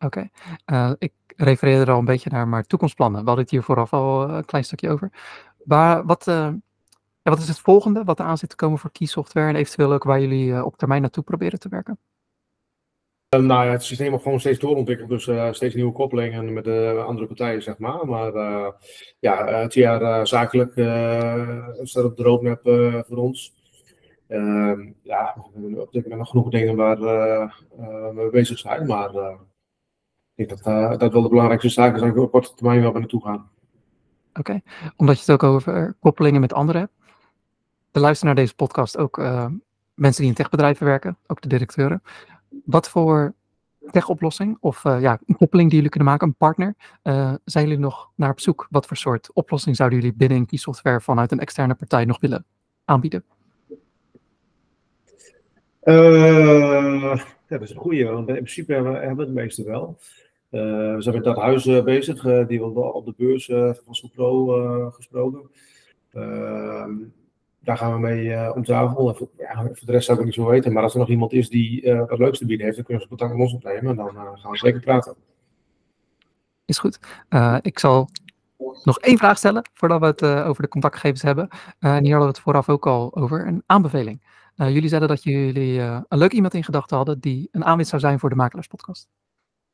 Oké, 0.00 0.28
okay. 0.64 0.96
ik 0.98 1.12
refereerde 1.36 1.82
er 1.82 1.90
al 1.90 1.98
een 1.98 2.04
beetje 2.04 2.30
naar, 2.30 2.48
maar 2.48 2.66
toekomstplannen. 2.66 3.20
We 3.20 3.26
hadden 3.26 3.44
het 3.44 3.52
hier 3.52 3.62
vooraf 3.62 3.92
al 3.92 4.30
een 4.30 4.44
klein 4.44 4.64
stukje 4.64 4.90
over. 4.90 5.10
Wat, 5.68 6.26
uh, 6.28 6.48
ja, 7.22 7.30
wat 7.30 7.38
is 7.38 7.48
het 7.48 7.58
volgende 7.58 8.04
wat 8.04 8.18
er 8.18 8.24
aan 8.24 8.38
zit 8.38 8.50
te 8.50 8.56
komen 8.56 8.78
voor 8.78 8.92
keysoftware 8.92 9.48
en 9.48 9.56
eventueel 9.56 9.92
ook 9.92 10.04
waar 10.04 10.20
jullie 10.20 10.48
uh, 10.50 10.64
op 10.64 10.76
termijn 10.76 11.00
naartoe 11.00 11.24
proberen 11.24 11.58
te 11.58 11.68
werken? 11.68 11.98
Uh, 13.34 13.40
nou 13.40 13.64
ja, 13.64 13.70
het 13.70 13.84
systeem 13.84 14.08
wordt 14.08 14.22
gewoon 14.22 14.40
steeds 14.40 14.58
doorontwikkeld, 14.58 15.08
dus 15.08 15.56
steeds 15.56 15.74
nieuwe 15.74 15.92
koppelingen 15.92 16.52
met 16.52 16.66
andere 16.98 17.26
partijen, 17.26 17.62
zeg 17.62 17.78
maar. 17.78 18.06
Maar 18.06 18.32
ja, 19.18 19.46
het 19.46 19.74
jaar 19.74 20.26
zakelijk 20.26 20.72
staat 21.82 22.04
op 22.04 22.16
de 22.16 22.22
roadmap 22.22 22.60
voor 23.06 23.16
ons. 23.16 23.56
Ehm, 24.28 24.92
ja, 25.02 25.34
op 25.74 25.92
dit 25.92 26.02
moment 26.02 26.20
nog 26.20 26.30
genoeg 26.30 26.50
dingen 26.50 26.76
waar 26.76 27.00
we 28.14 28.28
bezig 28.30 28.58
zijn, 28.58 28.86
maar 28.86 29.10
ik 30.34 30.48
denk 30.48 30.62
dat 30.62 31.00
dat 31.00 31.12
wel 31.12 31.22
de 31.22 31.28
belangrijkste 31.28 31.68
zaken 31.68 31.98
zijn 31.98 32.18
op 32.18 32.30
korte 32.30 32.54
termijn 32.54 32.82
waar 32.82 32.92
we 32.92 32.98
naartoe 32.98 33.22
gaan. 33.22 33.50
Oké, 34.38 34.60
omdat 34.96 35.14
je 35.14 35.20
het 35.20 35.30
ook 35.30 35.42
over 35.42 35.96
koppelingen 36.00 36.40
met 36.40 36.52
anderen 36.52 36.80
hebt. 36.80 36.92
Er 37.92 38.00
luisteren 38.00 38.34
naar 38.34 38.44
deze 38.44 38.54
podcast 38.54 38.98
ook 38.98 39.18
uh, 39.18 39.46
mensen 39.94 40.20
die 40.20 40.30
in 40.30 40.36
techbedrijven 40.36 40.86
werken, 40.86 41.18
ook 41.26 41.40
de 41.40 41.48
directeuren. 41.48 42.02
Wat 42.64 42.88
voor 42.88 43.34
techoplossing 43.90 44.56
of 44.60 44.84
uh, 44.84 45.00
ja, 45.00 45.18
een 45.26 45.36
koppeling 45.36 45.68
die 45.68 45.76
jullie 45.76 45.90
kunnen 45.90 46.08
maken, 46.08 46.28
een 46.28 46.34
partner, 46.34 46.74
uh, 47.02 47.34
zijn 47.44 47.64
jullie 47.64 47.80
nog 47.80 48.10
naar 48.14 48.30
op 48.30 48.40
zoek? 48.40 48.66
Wat 48.70 48.86
voor 48.86 48.96
soort 48.96 49.32
oplossing 49.32 49.76
zouden 49.76 49.98
jullie 49.98 50.14
binnen 50.16 50.44
die 50.44 50.58
software 50.58 51.00
vanuit 51.00 51.32
een 51.32 51.40
externe 51.40 51.74
partij 51.74 52.04
nog 52.04 52.20
willen 52.20 52.44
aanbieden? 52.84 53.24
dat 57.48 57.62
is 57.62 57.70
een 57.70 57.76
goede, 57.76 58.04
want 58.04 58.28
in 58.28 58.34
principe 58.34 58.72
hebben 58.72 59.16
we 59.16 59.22
het 59.22 59.32
meeste 59.32 59.64
wel. 59.64 59.98
Uh, 60.50 60.94
we 60.94 61.02
zijn 61.02 61.14
met 61.14 61.24
dat 61.24 61.36
huis 61.36 61.66
uh, 61.66 61.82
bezig, 61.84 62.24
uh, 62.24 62.46
die 62.46 62.60
wordt 62.60 62.94
op 62.94 63.04
de 63.04 63.14
beurs 63.16 63.46
van 63.84 64.10
Pro 64.14 64.90
gesproken. 64.90 65.50
Ehm, 66.12 66.92
daar 67.58 67.76
gaan 67.76 67.92
we 67.92 67.98
mee 67.98 68.54
om 68.54 68.64
tafel. 68.64 69.14
Voor, 69.14 69.28
ja, 69.38 69.62
voor 69.62 69.86
de 69.86 69.92
rest 69.92 70.06
zou 70.06 70.18
ik 70.18 70.24
niet 70.24 70.34
zo 70.34 70.48
weten, 70.48 70.72
maar 70.72 70.82
als 70.82 70.92
er 70.92 70.98
nog 70.98 71.08
iemand 71.08 71.32
is 71.32 71.48
die 71.48 71.90
het 71.90 72.18
leukste 72.18 72.46
bieden 72.46 72.64
heeft, 72.64 72.76
dan 72.76 72.84
kunnen 72.84 73.02
ze 73.02 73.08
contact 73.08 73.32
met 73.32 73.40
ons 73.40 73.54
opnemen 73.54 73.90
en 73.90 73.96
dan 73.96 74.38
gaan 74.38 74.50
we 74.50 74.58
zeker 74.58 74.80
praten. 74.80 75.14
Is 76.64 76.78
goed. 76.78 76.98
ik 77.62 77.78
zal 77.78 78.08
nog 78.84 78.98
één 78.98 79.18
vraag 79.18 79.38
stellen 79.38 79.70
voordat 79.74 80.00
we 80.00 80.06
het 80.06 80.22
over 80.46 80.62
de 80.62 80.68
contactgegevens 80.68 81.22
hebben. 81.22 81.48
en 81.78 82.04
hier 82.04 82.12
hadden 82.12 82.20
we 82.20 82.34
het 82.34 82.40
vooraf 82.40 82.68
ook 82.68 82.86
al 82.86 83.16
over. 83.16 83.46
Een 83.46 83.62
aanbeveling. 83.66 84.22
jullie 84.54 84.88
zeiden 84.88 85.08
dat 85.08 85.22
jullie 85.22 85.80
een 85.80 86.18
leuk 86.18 86.32
iemand 86.32 86.54
in 86.54 86.64
gedachten 86.64 86.96
hadden 86.96 87.20
die 87.20 87.48
een 87.52 87.64
aanwinst 87.64 87.90
zou 87.90 88.02
zijn 88.02 88.18
voor 88.18 88.28
de 88.28 88.36
Makelaarspodcast. 88.36 89.08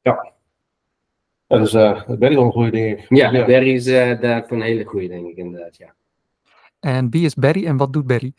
Ja, 0.00 0.32
dat 1.46 1.66
is 1.66 1.74
uh, 1.74 2.06
Barry 2.06 2.34
wel 2.34 2.44
een 2.44 2.52
goede, 2.52 2.70
denk 2.70 2.98
ik. 2.98 3.06
Ja, 3.08 3.30
ja. 3.30 3.46
Barry 3.46 3.74
is 3.74 3.86
uh, 3.86 4.20
daarvoor 4.20 4.56
een 4.56 4.62
hele 4.62 4.84
goede, 4.84 5.08
denk 5.08 5.26
ik, 5.26 5.36
inderdaad, 5.36 5.76
ja. 5.76 5.94
En 6.80 7.10
wie 7.10 7.24
is 7.24 7.34
Barry 7.34 7.66
en 7.66 7.76
wat 7.76 7.92
doet 7.92 8.06
Barry? 8.06 8.32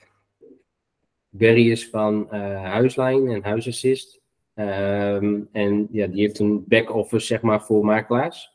Barry 1.29 1.71
is 1.71 1.89
van 1.89 2.27
uh, 2.31 2.63
Huislijn 2.63 3.27
en 3.27 3.43
Huisassist. 3.43 4.23
Um, 4.57 5.49
en 5.51 5.87
ja, 5.91 6.07
die 6.07 6.21
heeft 6.21 6.39
een 6.39 6.63
back-office, 6.67 7.25
zeg 7.25 7.41
maar, 7.41 7.63
voor 7.63 7.85
makelaars. 7.85 8.53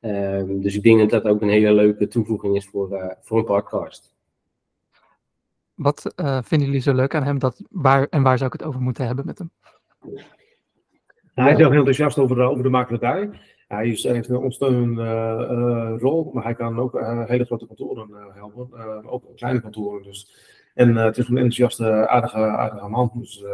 Um, 0.00 0.62
dus 0.62 0.76
ik 0.76 0.82
denk 0.82 0.98
dat 0.98 1.10
dat 1.10 1.32
ook 1.32 1.42
een 1.42 1.48
hele 1.48 1.72
leuke 1.72 2.08
toevoeging 2.08 2.56
is 2.56 2.66
voor, 2.66 2.92
uh, 2.92 3.10
voor 3.20 3.38
een 3.38 3.44
podcast. 3.44 4.14
Wat 5.74 6.14
uh, 6.16 6.38
vinden 6.42 6.66
jullie 6.66 6.82
zo 6.82 6.94
leuk 6.94 7.14
aan 7.14 7.22
hem? 7.22 7.38
Dat, 7.38 7.62
waar, 7.70 8.06
en 8.10 8.22
waar 8.22 8.38
zou 8.38 8.52
ik 8.52 8.58
het 8.60 8.68
over 8.68 8.80
moeten 8.80 9.06
hebben 9.06 9.26
met 9.26 9.38
hem? 9.38 9.50
Hij 11.34 11.52
is 11.52 11.58
heel 11.58 11.72
enthousiast 11.72 12.18
over, 12.18 12.40
over 12.40 12.62
de 12.62 12.68
makelaardij. 12.68 13.30
Hij 13.66 13.86
heeft 13.86 14.28
een 14.28 14.36
ondersteunende 14.36 15.02
uh, 15.50 16.00
rol, 16.00 16.30
maar 16.32 16.44
hij 16.44 16.54
kan 16.54 16.78
ook 16.78 16.94
uh, 16.94 17.24
hele 17.24 17.44
grote 17.44 17.66
kantoren 17.66 18.08
uh, 18.10 18.34
helpen, 18.34 19.04
ook 19.04 19.36
kleine 19.36 19.60
kantoren. 19.60 20.02
Dus. 20.02 20.30
En 20.74 20.96
het 20.96 21.18
is 21.18 21.28
een 21.28 21.36
enthousiaste, 21.36 22.08
aardige, 22.08 22.38
aardige 22.38 22.88
man. 22.88 23.10
Dus 23.14 23.44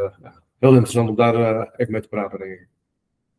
heel 0.59 0.71
interessant 0.71 1.09
om 1.09 1.15
daar 1.15 1.71
even 1.77 1.93
mee 1.93 2.01
te 2.01 2.09
praten, 2.09 2.39
denk 2.39 2.51
ik. 2.51 2.69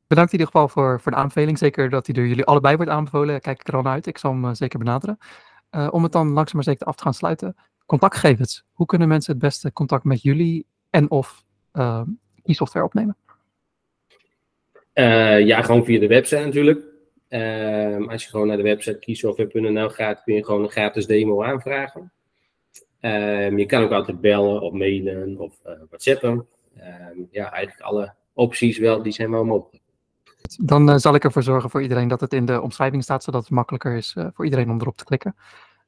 Bedankt 0.08 0.34
in 0.34 0.40
ieder 0.40 0.54
geval 0.54 0.68
voor, 0.68 1.02
voor 1.02 1.12
de 1.12 1.18
aanbeveling. 1.18 1.58
Zeker 1.58 1.90
dat 1.90 2.06
hij 2.06 2.16
door 2.16 2.28
jullie 2.28 2.46
allebei 2.46 2.76
wordt 2.76 2.92
aanbevolen. 2.92 3.42
Kijk 3.42 3.60
ik 3.60 3.68
er 3.68 3.76
al 3.76 3.82
naar 3.82 3.94
uit. 3.94 4.08
Ik 4.08 4.18
zal 4.18 4.32
hem 4.32 4.56
zeker 4.56 4.80
benaderen. 4.80 5.18
om 5.90 6.04
het 6.04 6.12
dan 6.12 6.28
langzaam 6.28 6.56
maar 6.56 6.64
zeker 6.64 6.86
af 6.86 6.96
te 6.96 7.04
gaan 7.04 7.14
sluiten. 7.14 7.56
Contactgegevens. 7.86 8.64
Hoe 8.72 8.86
kunnen 8.86 9.08
mensen 9.08 9.34
het 9.34 9.42
beste 9.42 9.74
contact 9.74 10.04
met 10.04 10.22
jullie 10.22 10.66
en 10.90 11.12
of 11.12 11.44
e-software 12.44 12.86
opnemen? 12.86 13.18
Uh, 14.94 15.46
ja, 15.46 15.62
gewoon 15.62 15.86
via 15.86 16.00
de 16.00 16.08
website 16.08 16.46
natuurlijk. 16.46 16.82
Uh, 17.30 18.08
als 18.08 18.24
je 18.24 18.30
gewoon 18.30 18.48
naar 18.48 18.58
de 18.58 18.64
website 18.64 19.00
keysoftware.nl 19.00 19.90
gaat, 19.90 20.24
kun 20.24 20.34
je 20.34 20.46
gewoon 20.46 20.64
een 20.64 20.70
gratis 20.70 21.06
demo 21.06 21.44
aanvragen. 21.44 22.12
Uh, 23.02 23.58
je 23.58 23.66
kan 23.66 23.84
ook 23.84 23.92
altijd 23.92 24.22
bellen 24.22 24.62
of 24.62 24.74
mailen 24.74 25.40
of 25.40 25.54
uh, 25.66 25.74
whatsappen. 25.90 26.48
Ehm, 26.78 27.18
ja, 27.32 27.52
eigenlijk 27.52 27.86
alle 27.86 28.14
opties 28.34 28.78
wel, 28.78 29.04
die 29.04 29.12
zijn 29.12 29.32
wel 29.32 29.46
mogelijk. 29.46 29.84
Dan 30.60 30.90
uh, 30.90 30.96
zal 30.96 31.16
ik 31.16 31.24
ervoor 31.24 31.44
zorgen 31.44 31.70
voor 31.70 31.82
iedereen 31.82 32.08
dat 32.08 32.22
het 32.22 32.34
in 32.34 32.46
de 32.46 32.62
omschrijving 32.62 33.04
staat, 33.04 33.24
zodat 33.24 33.42
het 33.42 33.52
makkelijker 33.52 33.96
is 33.96 34.16
voor 34.34 34.46
iedereen 34.46 34.70
om 34.70 34.82
erop 34.82 34.98
te 34.98 35.04
klikken. 35.04 35.36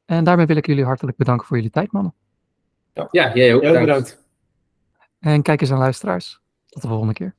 En 0.06 0.24
daarmee 0.24 0.46
wil 0.46 0.56
ik 0.56 0.66
jullie 0.66 0.86
hartelijk 0.86 1.18
bedanken 1.18 1.48
voor 1.48 1.56
jullie 1.56 1.72
tijd, 1.72 1.92
mannen. 1.92 2.14
Ja, 3.12 3.34
jij 3.34 3.56
ook. 3.56 3.62
Ja, 3.62 3.80
bedankt. 3.80 4.24
En 5.20 5.42
kijkers 5.42 5.70
en 5.70 5.78
luisteraars, 5.78 6.42
tot 6.68 6.82
de 6.82 6.88
volgende 6.88 7.14
keer. 7.14 7.36